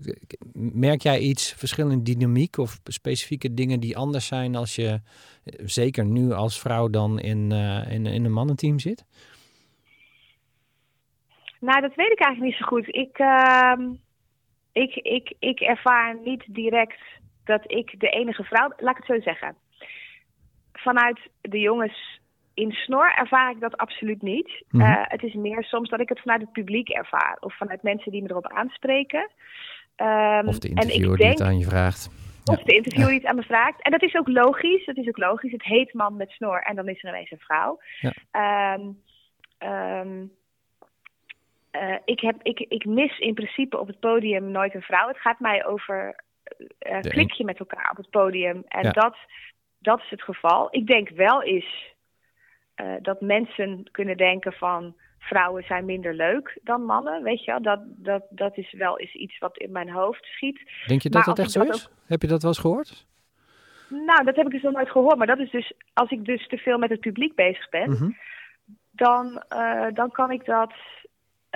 [0.54, 4.88] merk jij iets verschillende dynamiek of specifieke dingen die anders zijn als je,
[5.44, 7.52] eh, zeker nu als vrouw dan in,
[7.90, 9.06] in, in een mannenteam zit?
[11.60, 12.88] nou, dat weet ik eigenlijk niet zo goed.
[12.96, 13.82] Ik, ehm,
[14.78, 17.02] ik, ik, ik ervaar niet direct
[17.44, 18.74] dat ik de enige vrouw...
[18.78, 19.56] Laat ik het zo zeggen.
[20.74, 22.20] Vanuit de jongens
[22.54, 24.64] in snor ervaar ik dat absoluut niet.
[24.70, 24.84] Mhm.
[24.84, 27.38] Eh, het is meer soms dat ik het vanuit het publiek ervaar.
[27.40, 29.30] Of vanuit mensen die me erop aanspreken.
[29.96, 32.10] Ehm, Of de interviewer die denk- het aan je vraagt?
[32.46, 33.82] Of de interviewer iets aan me vraagt.
[33.82, 34.86] En dat is ook logisch.
[34.86, 35.52] Dat is ook logisch.
[35.52, 37.80] Het heet man met snor en dan is er ineens een vrouw.
[38.00, 38.14] Ja.
[38.32, 38.92] Ehm,
[39.58, 40.26] ehm,
[41.82, 45.08] eh, ik, heb, ik, ik mis in principe op het podium nooit een vrouw.
[45.08, 46.24] Het gaat mij over
[46.80, 48.64] eh De klik je met elkaar op het podium.
[48.68, 48.92] En Ja.
[48.92, 49.16] dat,
[49.80, 50.68] dat is het geval.
[50.72, 51.94] Ik denk wel eens
[52.76, 57.24] eh, dat mensen kunnen denken van vrouwen zijn minder leuk dan mannen.
[57.24, 60.72] Weet je wel, dat, dat, dat is wel eens iets wat in mijn hoofd schiet.
[60.86, 61.90] Denk je Maar dat dat echt zo is?
[62.08, 63.06] Heb je dat wel eens gehoord?
[63.90, 65.18] Nou, dat heb ik dus nog nooit gehoord.
[65.18, 68.10] Maar dat is dus, als ik dus te veel met het publiek bezig ben, Mhm.
[68.92, 69.44] dan,
[69.94, 70.74] dan kan ik dat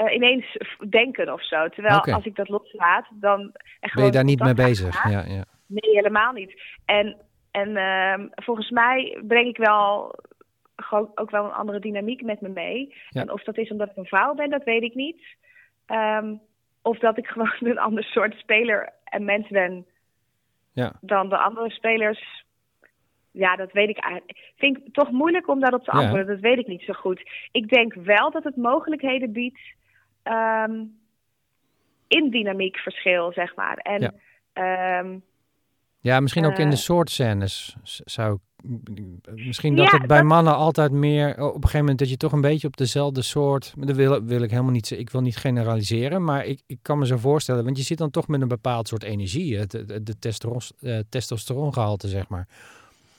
[0.06, 0.58] eh, ineens
[0.90, 1.70] denken of zo.
[1.70, 3.40] Terwijl als ik dat loslaat, dan...
[3.80, 5.10] En Ben je daar niet mee bezig?
[5.10, 5.44] Ja, ja.
[5.68, 6.62] Nee, helemaal niet.
[6.86, 7.18] En,
[7.52, 10.16] en ehm, volgens mij breng ik wel
[10.76, 12.96] gewoon ook wel een andere dynamiek met me mee.
[13.10, 13.22] Ja.
[13.22, 15.24] En of dat is omdat ik een vrouw ben, dat weet ik niet.
[15.86, 16.36] Ehm,
[16.82, 19.86] of dat ik gewoon een ander soort speler en mens ben
[20.74, 20.94] ja.
[21.02, 22.44] dan de andere spelers.
[23.32, 24.54] Ja, dat weet ik eigenlijk.
[24.58, 26.00] Vind ik toch moeilijk om daarop te Ja.
[26.00, 26.28] antwoorden.
[26.28, 27.30] Dat weet ik niet zo goed.
[27.52, 29.60] Ik denk wel dat het mogelijkheden biedt
[30.24, 30.84] ehm,
[32.08, 33.78] in dynamiekverschil, zeg maar.
[33.78, 34.12] En Ja.
[34.54, 35.18] ehm,
[36.04, 36.82] Ja, misschien ook in de Eh.
[36.82, 38.40] soort scènes zou ik-
[39.36, 41.30] Misschien dat Ja, het bij dat- mannen altijd meer...
[41.30, 43.74] Op een gegeven moment dat je toch een beetje op dezelfde soort...
[43.78, 44.92] Dat wil, wil ik helemaal niet...
[44.92, 47.64] Ik wil niet generaliseren, maar ik, ik kan me zo voorstellen...
[47.64, 49.58] Want je zit dan toch met een bepaald soort energie.
[49.58, 49.72] Het,
[50.06, 50.60] de testosteron,
[50.94, 52.48] eh, testosterongehalte, zeg maar.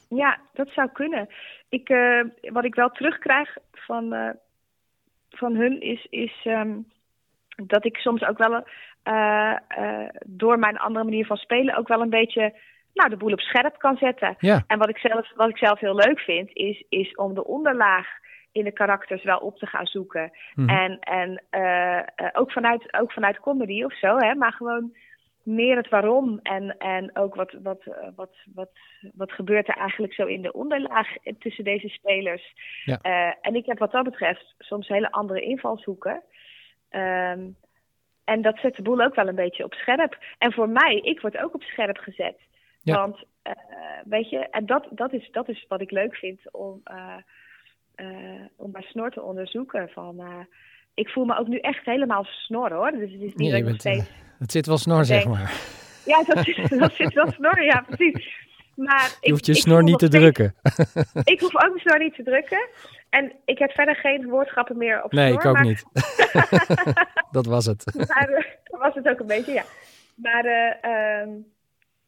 [0.08, 1.28] Ja, dat zou kunnen.
[1.68, 2.20] Ik, eh,
[2.52, 4.12] wat ik wel terugkrijg van,
[5.36, 6.78] van hun is, is ehm,
[7.56, 8.64] dat ik soms ook wel
[9.02, 12.54] eh, eh, door mijn andere manier van spelen ook wel een beetje
[12.94, 14.34] nou, de boel op scherp kan zetten.
[14.38, 17.44] Ja, En wat ik zelf, wat ik zelf heel leuk vind, is, is om de
[17.44, 18.06] onderlaag
[18.52, 20.30] in de karakters wel op te gaan zoeken.
[20.54, 20.68] Mhm.
[20.68, 24.96] En, en eh, ook, vanuit, ook vanuit comedy of zo, hè, maar gewoon
[25.44, 28.70] meer het waarom en, en ook wat, wat, eh, wat, wat,
[29.14, 32.54] wat gebeurt er eigenlijk zo in de onderlaag tussen deze spelers.
[32.84, 32.98] Ja.
[33.02, 36.22] Eh, en ik heb wat dat betreft soms hele andere invalshoeken.
[36.88, 37.40] Ehm,
[38.24, 40.18] en dat zet de boel ook wel een beetje op scherp.
[40.38, 42.38] En voor mij, ik word ook op scherp gezet.
[42.82, 42.96] Ja.
[42.96, 43.52] Want eh,
[44.04, 47.16] weet je, en dat, dat, is, dat is wat ik leuk vind om, uh,
[48.56, 49.88] om mijn snor te onderzoeken.
[49.88, 50.46] Van,
[50.94, 52.90] ik voel me ook nu echt helemaal snor hoor.
[52.90, 54.10] Dus het is niet ja, steeds...
[54.42, 55.52] het zit wel snor, zeg maar.
[56.04, 58.40] Ja, dat zit, dat zit wel snor, ja, precies.
[58.74, 60.54] Maar je hoeft je snor niet te drukken.
[61.24, 62.68] Ik hoef ook mijn snor niet te drukken.
[63.10, 65.84] En ik heb verder geen woordschappen meer op Nee, snor, ik ook niet.
[67.30, 67.94] dat was het.
[68.08, 69.64] Maar, dat was het ook een beetje, ja.
[70.14, 71.34] Maar uh,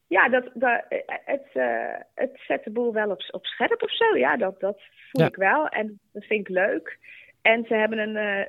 [0.07, 0.85] ja, dat, dat,
[1.25, 4.17] het, uh, het zet de boel wel op, op scherp of zo.
[4.17, 5.69] Ja, dat, dat voel ik wel.
[5.69, 6.99] En dat vind ik leuk.
[7.43, 8.47] En ze hebben een...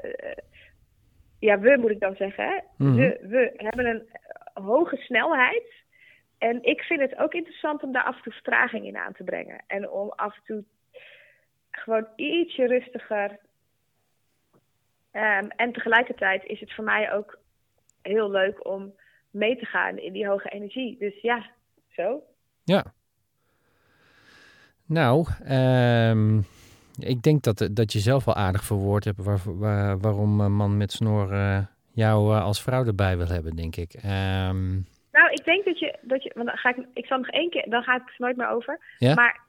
[1.45, 2.63] Ja, we moet ik dan zeggen.
[2.77, 4.07] Mm we, we hebben een
[4.63, 5.73] hoge snelheid.
[6.37, 9.23] En ik vind het ook interessant om daar af en toe vertraging in aan te
[9.23, 9.63] brengen.
[9.67, 10.63] En om af en toe
[11.71, 13.29] gewoon ietsje rustiger.
[15.11, 17.39] Um, en tegelijkertijd is het voor mij ook
[18.01, 18.93] heel leuk om
[19.31, 20.97] mee te gaan in die hoge energie.
[20.97, 21.45] Dus ja,
[21.89, 22.23] zo.
[22.63, 22.93] Ja.
[24.85, 26.45] Nou, um,
[26.99, 30.77] ik denk dat, dat je zelf wel aardig verwoord hebt waar, waar, waarom een man
[30.77, 31.59] met snor uh,
[31.93, 33.93] jou uh, als vrouw erbij wil hebben, denk ik.
[33.93, 34.85] Um...
[35.11, 37.49] Nou, ik denk dat je, dat je want dan ga ik, ik zal nog één
[37.49, 38.79] keer, dan ga ik het nooit meer over.
[38.97, 39.13] Ja?
[39.13, 39.41] Maar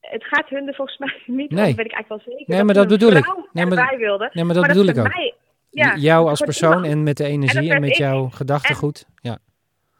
[0.00, 1.70] het gaat hun er volgens mij niet nee.
[1.70, 2.54] om, weet ik eigenlijk wel zeker.
[2.54, 3.34] Nee, maar dat bedoel ik.
[3.52, 4.30] Nee, maar, wilde.
[4.32, 5.08] Nee, maar dat bedoel ik ook.
[5.08, 5.34] Mij,
[5.70, 9.06] ja, jou als persoon en met de energie en, met jouw gedachtegoed.
[9.22, 9.38] Ja.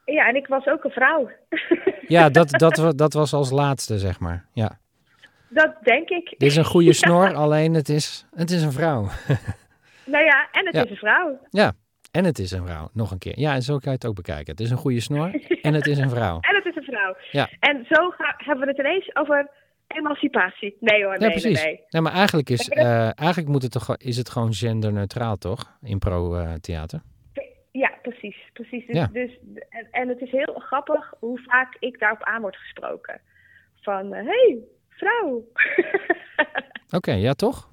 [0.05, 1.31] ja, en ik was ook een vrouw.
[2.07, 4.47] ja, dat, dat, dat was als laatste, zeg maar.
[4.53, 4.79] Ja.
[5.51, 6.35] Dat denk ik.
[6.39, 9.03] Dit is een goede snor, alleen het is, het is een vrouw.
[10.15, 11.39] nou ja, en het is een vrouw.
[11.51, 11.73] Ja,
[12.11, 12.91] en het is een vrouw.
[12.93, 13.39] Nog een keer.
[13.39, 14.51] Ja, en zo kan je het ook bekijken.
[14.51, 15.31] Het is een goede snor
[15.63, 16.39] en het is een vrouw.
[16.41, 17.17] en het is een vrouw.
[17.31, 17.49] Ja.
[17.61, 19.51] En zo gaan, hebben we het ineens over
[19.87, 20.77] emancipatie.
[20.81, 21.65] Nee hoor, nee, ja, precies.
[21.65, 22.03] nee, nee.
[22.03, 25.79] maar eigenlijk, is, uh, eigenlijk moet het toch, is het gewoon genderneutraal, toch?
[25.83, 27.01] Impro-theater.
[27.35, 28.37] Uh, ja, precies.
[28.53, 28.87] precies.
[28.87, 29.09] Dus, ja.
[29.13, 33.21] dus, en, en, het is heel grappig hoe vaak ik daarop aan word gesproken.
[33.81, 34.59] Van, hé, uh, hey,
[35.01, 35.35] vrouw.
[36.87, 37.69] Oké, okay, ja toch?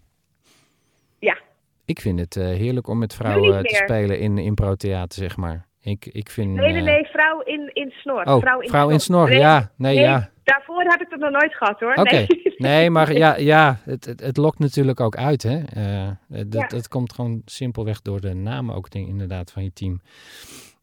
[1.20, 1.38] Ja.
[1.86, 5.66] Ik vind het uh, heerlijk om met vrouwen te spelen in impro-theater, zeg maar.
[5.82, 8.24] Ik, ik vind, nee, nee, nee, vrouw in, in snor.
[8.24, 9.30] Oh, vrouw in vrouw snor, in snor.
[9.30, 9.72] Nee, ja.
[9.76, 10.30] Nee, nee, ja.
[10.44, 11.94] Daarvoor heb ik het nog nooit gehad hoor.
[11.94, 12.16] Oké.
[12.16, 12.28] Nee.
[12.58, 15.44] nee, maar ja, ja het, het, het, lokt natuurlijk ook uit.
[15.44, 15.58] Hè?
[15.78, 16.68] Uh, dat, ja.
[16.68, 20.02] dat komt gewoon simpelweg door de namen ook inderdaad van je team.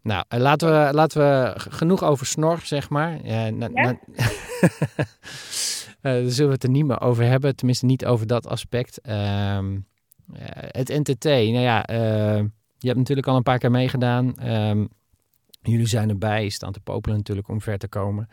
[0.03, 3.19] Nou, uh, laten, we, laten we genoeg over snor, zeg maar.
[3.25, 3.83] Uh, na, ja?
[3.83, 3.99] na,
[6.12, 7.57] daar zullen we het er niet meer over hebben.
[7.57, 9.01] Tenminste, niet over dat aspect.
[9.01, 9.79] Ehm,
[10.71, 11.85] het NTT, nou ja,
[12.79, 14.51] je hebt natuurlijk al een paar keer meegedaan.
[14.51, 14.88] Um,
[15.62, 18.29] jullie zijn erbij, staan te popelen natuurlijk om ver te komen.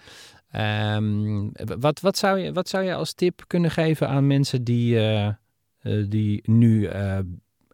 [0.95, 4.99] Um, wat, wat, zou je, wat zou je als tip kunnen geven aan mensen die,
[6.07, 6.89] die nu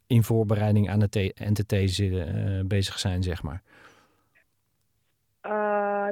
[0.07, 1.71] in voorbereiding aan het NTT
[2.67, 3.63] bezig zijn, zeg maar?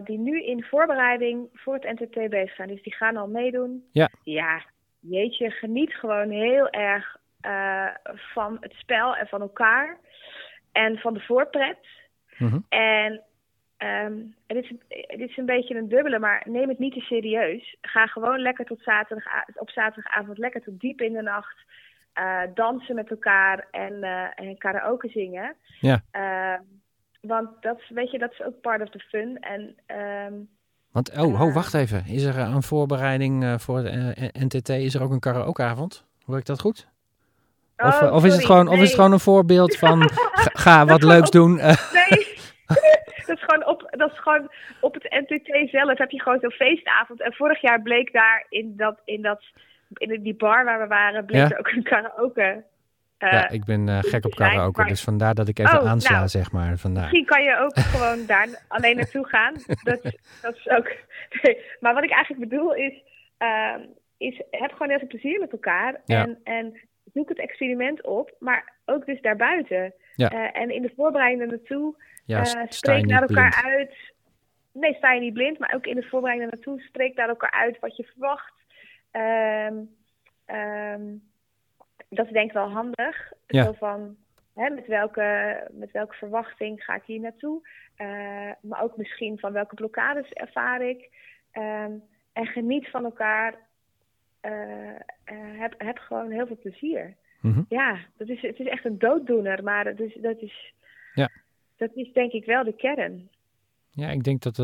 [0.04, 3.84] Die nu in voorbereiding voor het NTT bezig zijn, dus die gaan al meedoen.
[3.92, 4.10] Ja.
[4.24, 4.64] Ja,
[5.00, 7.18] jeetje, geniet gewoon heel erg
[8.34, 9.98] van het spel en van elkaar.
[10.72, 11.78] En van de voorpret.
[12.38, 12.66] Mm -hmm.
[12.70, 13.24] En
[13.78, 17.78] Um, het, is, het is een beetje een dubbele, maar neem het niet te serieus.
[17.82, 21.64] Ga gewoon lekker tot zaterdag, op zaterdagavond lekker tot diep in de nacht.
[22.20, 24.04] Uh, dansen met elkaar en,
[24.36, 25.56] en karaoke zingen.
[25.80, 26.02] Ja.
[27.28, 29.38] Want dat, weet je, dat is ook part of the fun.
[29.40, 29.76] En,
[30.28, 30.50] um,
[30.92, 32.04] want, oh, oh, wacht even.
[32.08, 34.70] Is er een voorbereiding voor de NTT?
[34.70, 36.06] Is er ook een karaokeavond?
[36.26, 36.88] Hoor ik dat goed?
[37.78, 38.74] Of, oh, of, is het gewoon, nee.
[38.74, 41.56] of is het gewoon een voorbeeld van ga, ga wat leuks doen?
[41.56, 41.76] nee.
[43.26, 46.52] dat, is gewoon op, dat is gewoon op het NTT zelf heb je gewoon zo'n
[46.52, 47.22] feestavond.
[47.22, 49.44] En vorig jaar bleek daar in, dat, in, dat,
[49.94, 51.52] in die bar waar we waren, bleek Ja.
[51.52, 52.64] er ook een karaoke.
[53.32, 56.16] Ja, ik ben eh, gek op karaoke, maar- dus vandaar dat ik even Oh, aansla,
[56.16, 56.28] nou.
[56.28, 56.78] zeg maar.
[56.78, 57.02] Vandaar.
[57.04, 59.54] Misschien kan je ook gewoon daar alleen naartoe gaan.
[59.84, 60.02] Dat,
[60.42, 60.92] dat is ook.
[61.42, 61.58] Nee.
[61.80, 63.04] Maar wat ik eigenlijk bedoel is,
[63.38, 63.80] ehm,
[64.18, 66.02] is heb gewoon heel veel plezier met elkaar.
[66.06, 66.24] Ja.
[66.24, 66.80] En, en
[67.14, 69.94] zoek het experiment op, maar ook dus daarbuiten.
[70.16, 70.30] Ja.
[70.30, 73.66] Eh, en in de voorbereiding naartoe, Ja, eh, spreek naar elkaar blind.
[73.76, 74.14] uit.
[74.74, 77.80] Nee, sta je niet blind, maar ook in de voorbereiding naartoe, spreek naar elkaar uit
[77.80, 78.54] wat je verwacht.
[79.12, 79.74] Ehm,
[82.16, 83.32] dat is denk ik wel handig.
[83.48, 83.64] Ja.
[83.64, 84.16] Zo van,
[84.54, 87.68] hè, met, welke, met welke verwachting ga ik hier naartoe?
[87.96, 91.10] Eh, maar ook misschien van welke blokkades ervaar ik.
[91.52, 91.92] Ehm,
[92.34, 93.56] en geniet van elkaar.
[94.40, 97.16] Eh, eh, heb, heb gewoon heel veel plezier.
[97.42, 97.62] Mhm.
[97.70, 100.74] Ja, dat is, het is echt een dooddoener, maar dat is, dat is,
[101.14, 101.30] Ja.
[101.78, 103.30] dat is denk ik wel de kern.
[103.90, 104.56] Ja, ik denk dat,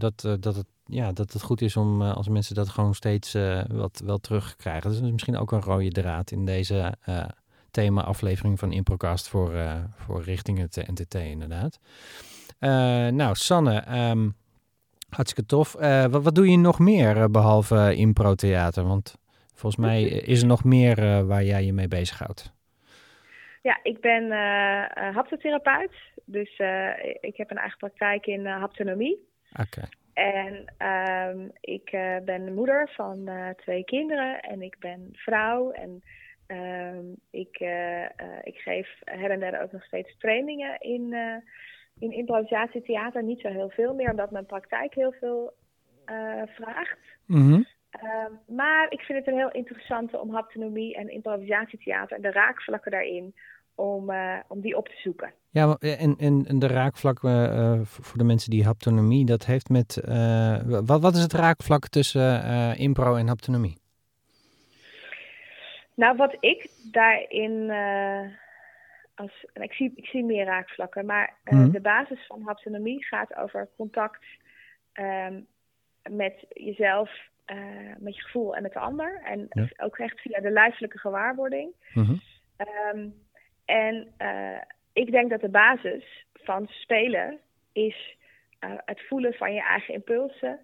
[0.00, 3.34] dat, dat, het, ja, dat het goed is om eh, als mensen dat gewoon steeds
[3.34, 4.90] eh, wat, wel terugkrijgen.
[4.90, 7.24] Dat is misschien ook een rode draad in deze eh,
[7.70, 9.52] thema-aflevering van Improcast voor,
[9.96, 11.78] voor richting het NTT inderdaad.
[13.14, 14.28] Nou, Sanne, ehm,
[15.08, 15.72] Hartstikke tof.
[16.10, 18.84] Wat, wat, doe je nog meer behalve impro-theater?
[18.84, 19.16] Want
[19.54, 22.52] volgens mij is er nog meer waar jij je mee bezighoudt.
[23.62, 24.30] Ja, ik ben
[25.14, 25.92] haptotherapeut.
[26.24, 26.60] Dus
[27.20, 29.28] ik heb een eigen praktijk in haptonomie.
[29.60, 29.82] Oké.
[30.18, 31.90] En um, ik
[32.24, 35.70] ben moeder van twee kinderen en ik ben vrouw.
[35.70, 36.02] En
[36.46, 37.60] um, ik,
[38.42, 41.14] ik geef her en der ook nog steeds trainingen in
[41.98, 45.52] in improvisatietheater niet zo heel veel meer, omdat mijn praktijk heel veel
[46.46, 46.98] vraagt.
[47.26, 47.66] Mm -hmm.
[48.02, 52.90] uh, maar ik vind het een heel interessante om haptonomie en improvisatietheater en de raakvlakken
[52.90, 53.34] daarin,
[53.78, 55.32] om, uh, om die op te zoeken.
[55.50, 60.00] Ja, en, en, en de raakvlakken uh, voor de mensen die haptonomie, dat heeft met.
[60.84, 63.76] wat, wat is het raakvlak tussen impro en haptonomie?
[65.94, 67.70] Nou, wat ik daarin
[69.14, 73.68] als, ik, zie, ik zie meer raakvlakken, maar uh, de basis van haptonomie gaat over
[73.76, 74.24] contact
[74.94, 75.46] um,
[76.10, 77.10] met jezelf,
[77.98, 79.20] met je gevoel en met de ander.
[79.24, 79.68] En ja.
[79.76, 81.72] ook echt via de lijfelijke gewaarwording.
[81.94, 82.20] Mm -hmm.
[82.94, 83.14] um,
[83.68, 84.60] en uh,
[84.92, 87.38] ik denk dat de basis van spelen
[87.72, 88.16] is
[88.84, 90.58] het voelen van je eigen impulsen.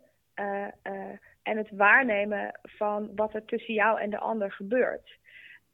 [1.42, 5.18] en het waarnemen van wat er tussen jou en de ander gebeurt.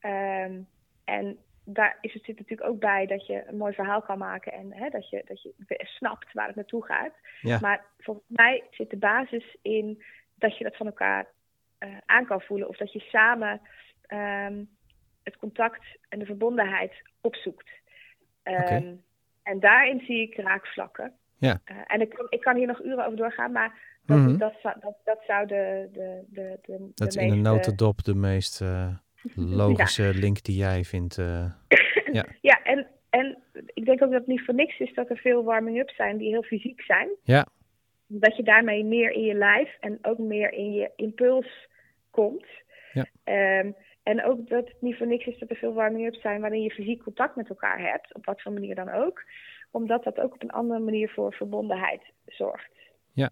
[0.00, 0.68] Um,
[1.04, 4.52] en daar is het, zit natuurlijk ook bij dat je een mooi verhaal kan maken
[4.52, 7.12] en hè, dat, je, dat je snapt waar het naartoe gaat.
[7.40, 7.58] Ja.
[7.60, 10.02] Maar volgens mij zit de basis in
[10.34, 11.26] dat je dat van elkaar
[12.06, 13.60] aan kan voelen of dat je samen
[14.08, 14.68] um,
[15.22, 17.68] het contact en de verbondenheid opzoekt.
[18.44, 18.98] Um, okay.
[19.42, 21.12] En daarin zie ik raakvlakken.
[21.38, 21.60] Ja.
[21.70, 24.36] Uh, en ik, ik kan hier nog uren over doorgaan, maar dat, Mhm.
[24.36, 27.50] dat, zou- dat, dat zou de, de, de, de, Dat is de in een meeste-
[27.54, 28.94] notendop de meest eh,
[29.34, 31.18] logische link die jij vindt.
[31.18, 31.44] eh.
[32.12, 32.24] Ja.
[32.40, 33.38] Ja, en, en
[33.74, 36.28] ik denk ook dat het niet voor niks is dat er veel warming-ups zijn die
[36.28, 37.08] heel fysiek zijn.
[37.22, 37.46] Ja.
[38.06, 41.68] Dat je daarmee meer in je lijf en ook meer in je impuls
[42.10, 42.46] komt.
[42.92, 43.06] Ja.
[43.24, 43.70] Ehm,
[44.02, 46.70] en ook dat het niet voor niks is dat er veel warming-ups zijn waarin je
[46.70, 49.22] fysiek contact met elkaar hebt, op wat voor manier dan ook.
[49.70, 52.72] Omdat dat ook op een andere manier voor verbondenheid zorgt.
[53.12, 53.30] Ja,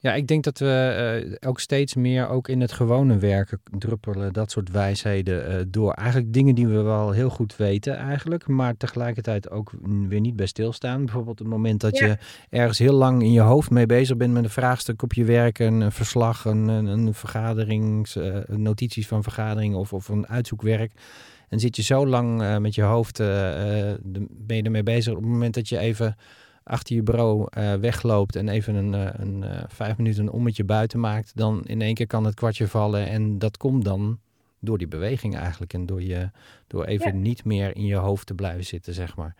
[0.00, 4.50] ik denk dat we eh, ook steeds meer ook in het gewone werken druppelen dat
[4.50, 5.92] soort wijsheden eh, door.
[5.92, 9.72] Eigenlijk dingen die we wel heel goed weten eigenlijk, maar tegelijkertijd ook
[10.08, 11.04] weer niet bij stilstaan.
[11.04, 12.06] Bijvoorbeeld het moment dat Ja.
[12.06, 12.18] je
[12.50, 15.58] ergens heel lang in je hoofd mee bezig bent met een vraagstuk op je werk,
[15.58, 20.92] een, een verslag, een, een, een vergaderings, eh, notities van vergaderingen of, of een uitzoekwerk.
[21.48, 25.54] En zit je zo lang met je hoofd, ben je ermee bezig op het moment
[25.54, 26.16] dat je even
[26.62, 30.64] achter je bureau eh, wegloopt en even een, eh, een eh, vijf minuten een ommetje
[30.64, 33.06] buiten maakt, dan in één keer kan het kwartje vallen.
[33.06, 34.18] En dat komt dan
[34.58, 35.72] door die beweging eigenlijk.
[35.72, 36.30] En door, je,
[36.66, 37.18] door even Ja.
[37.18, 39.34] niet meer in je hoofd te blijven zitten, zeg maar.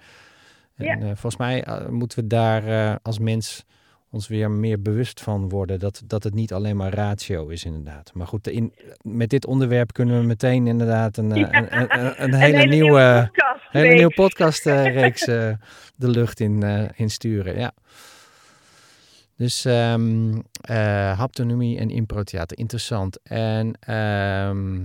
[0.75, 0.99] En Ja.
[1.05, 3.65] volgens mij moeten we daar als mens
[4.11, 5.79] ons weer meer bewust van worden.
[5.79, 8.11] Dat, dat het niet alleen maar ratio is, inderdaad.
[8.15, 11.53] Maar goed, in, met dit onderwerp kunnen we meteen inderdaad een, eh, Ja.
[11.53, 13.63] een, een, een, Een hele, nieuwe podcast.
[13.71, 15.53] hele nieuwe podcastreeks eh
[15.97, 17.59] de lucht in, eh, in sturen.
[17.59, 17.73] Ja.
[19.37, 19.95] Dus eh,
[21.19, 23.23] haptonomie en improtheater, interessant.
[23.23, 24.85] En ehm,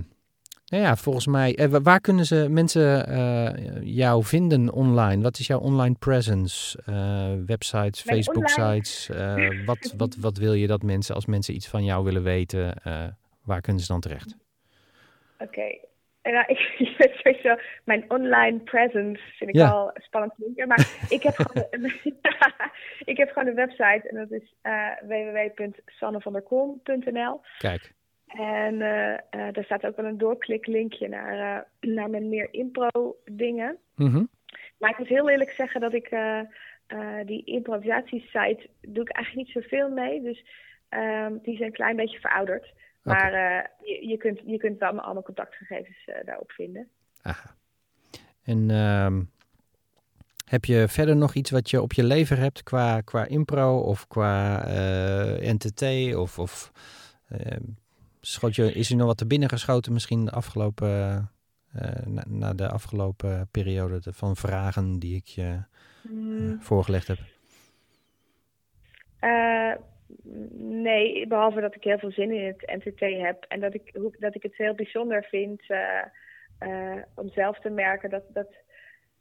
[0.66, 3.52] nou ja, volgens mij, eh, wa- waar kunnen ze mensen eh,
[3.82, 5.22] jou vinden online?
[5.22, 6.82] Wat is jouw online presence?
[6.86, 9.08] Eh, websites, Mijn Facebook online- sites?
[9.08, 12.74] eh, wat, wat, wat wil je dat mensen, als mensen iets van jou willen weten,
[13.44, 14.36] waar kunnen ze dan terecht?
[15.38, 15.78] Oké.
[16.22, 19.68] En nou, ik ik vind sowieso mijn online presence vind ik Ja.
[19.68, 20.32] al spannend.
[20.66, 21.92] Maar ik heb gewoon een,
[23.04, 27.40] ik heb gewoon een website en dat is uh, www.sannevanderkom.nl.
[27.58, 27.94] Kijk,
[28.26, 33.16] En eh, eh, daar staat ook wel een doorkliklinkje naar, eh, naar mijn meer impro
[33.24, 33.76] dingen.
[33.94, 34.24] Mhm.
[34.78, 36.40] Maar ik moet heel eerlijk zeggen dat ik eh,
[36.86, 40.22] eh, die improvisatiesite doe ik eigenlijk niet zoveel mee.
[40.22, 40.44] Dus
[40.88, 42.74] ehm, die is een klein beetje verouderd.
[43.02, 46.88] Maar eh, je, je, kunt, je kunt wel mijn allemaal contactgegevens eh, daarop vinden.
[47.22, 47.54] Aha.
[48.42, 49.22] En ehm,
[50.44, 54.06] heb je verder nog iets wat je op je lever hebt qua, qua impro of
[54.06, 56.14] qua eh, NTT?
[56.14, 56.72] Of, of
[57.28, 57.56] eh,
[58.26, 61.30] schoot je, is er nog wat te binnen geschoten misschien de afgelopen,
[61.72, 67.06] eh, na, na de afgelopen periode de- van vragen die ik je eh, Mm, voorgelegd
[67.08, 67.18] heb?
[69.20, 69.72] eh,
[70.58, 73.44] nee, behalve dat ik heel veel zin in het NTT heb.
[73.48, 75.98] En dat ik, dat ik het heel bijzonder vind eh,
[76.58, 78.48] eh, om zelf te merken dat, dat,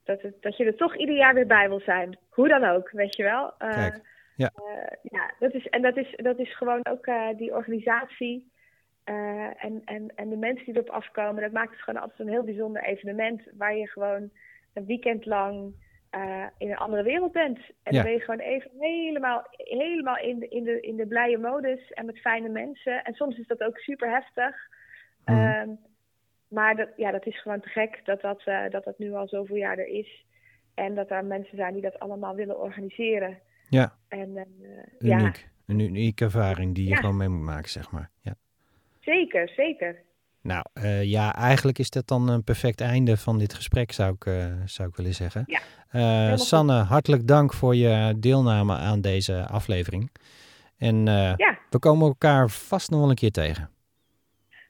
[0.04, 2.18] dat, het, dat je er toch ieder jaar weer bij wil zijn.
[2.30, 3.54] Hoe dan ook, weet je wel.
[3.58, 4.02] Eh, Kijk,
[4.36, 4.52] ja.
[4.56, 8.52] eh, ja, dat is, en dat is, dat is gewoon ook eh, die organisatie.
[9.06, 12.30] Eh, en, en, en de mensen die erop afkomen, dat maakt het gewoon altijd een
[12.34, 13.42] heel bijzonder evenement.
[13.58, 14.30] Waar je gewoon
[14.74, 15.74] een weekend lang
[16.10, 17.58] eh, in een andere wereld bent.
[17.58, 17.92] En Ja.
[17.92, 21.92] dan ben je gewoon even helemaal, helemaal in, de, in, de, in de blije modus
[21.92, 23.04] en met fijne mensen.
[23.04, 24.56] En soms is dat ook super heftig.
[25.26, 25.38] Mhm.
[25.38, 25.70] Ehm,
[26.48, 29.28] maar dat, ja, dat is gewoon te gek dat dat, eh, dat dat nu al
[29.28, 30.26] zoveel jaar er is.
[30.74, 33.40] En dat er mensen zijn die dat allemaal willen organiseren.
[33.70, 34.34] Ja, En
[35.00, 35.48] ja, uniek.
[35.68, 36.96] Een unieke ervaring die je Ja.
[36.96, 38.10] gewoon mee moet maken, zeg maar.
[38.22, 38.36] Ja.
[39.06, 40.04] Zeker, zeker.
[40.42, 44.26] Nou, eh, ja, eigenlijk is dat dan een perfect einde van dit gesprek, zou ik,
[44.26, 45.44] eh, zou ik willen zeggen.
[45.46, 46.38] Ja, Eh.
[46.38, 50.12] Sanne, hartelijk dank voor je deelname aan deze aflevering.
[50.78, 53.70] En Ja, we komen elkaar vast nog wel een keer tegen.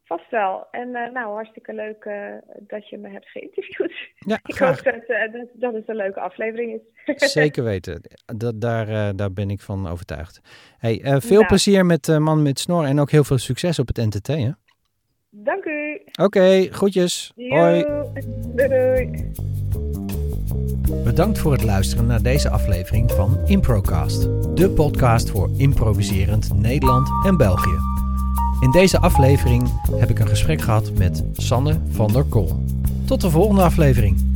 [0.06, 0.68] Vast wel.
[0.72, 2.16] En eh, nou, hartstikke leuk eh,
[2.68, 3.94] dat je me hebt geïnterviewd.
[4.16, 4.76] Ja, Ik graag.
[4.76, 7.32] hoop dat, eh, dat, dat het een leuke aflevering is.
[7.32, 8.02] Zeker weten.
[8.26, 10.42] Dat, daar, daar ben ik van overtuigd.
[10.78, 11.46] Hey, veel Nou.
[11.46, 14.28] plezier met Man met Snor en ook heel veel succes op het NTT.
[14.28, 14.50] hè?
[15.30, 16.02] Dank u.
[16.22, 17.32] Oké, groetjes.
[17.36, 17.86] Hoi.
[18.56, 19.32] Doei.
[21.04, 24.22] Bedankt voor het luisteren naar deze aflevering van Improcast,
[24.58, 27.95] de podcast voor improviserend Nederland en België.
[28.60, 32.66] In deze aflevering heb ik een gesprek gehad met Sanne van der Kolm.
[33.06, 34.35] Tot de volgende aflevering.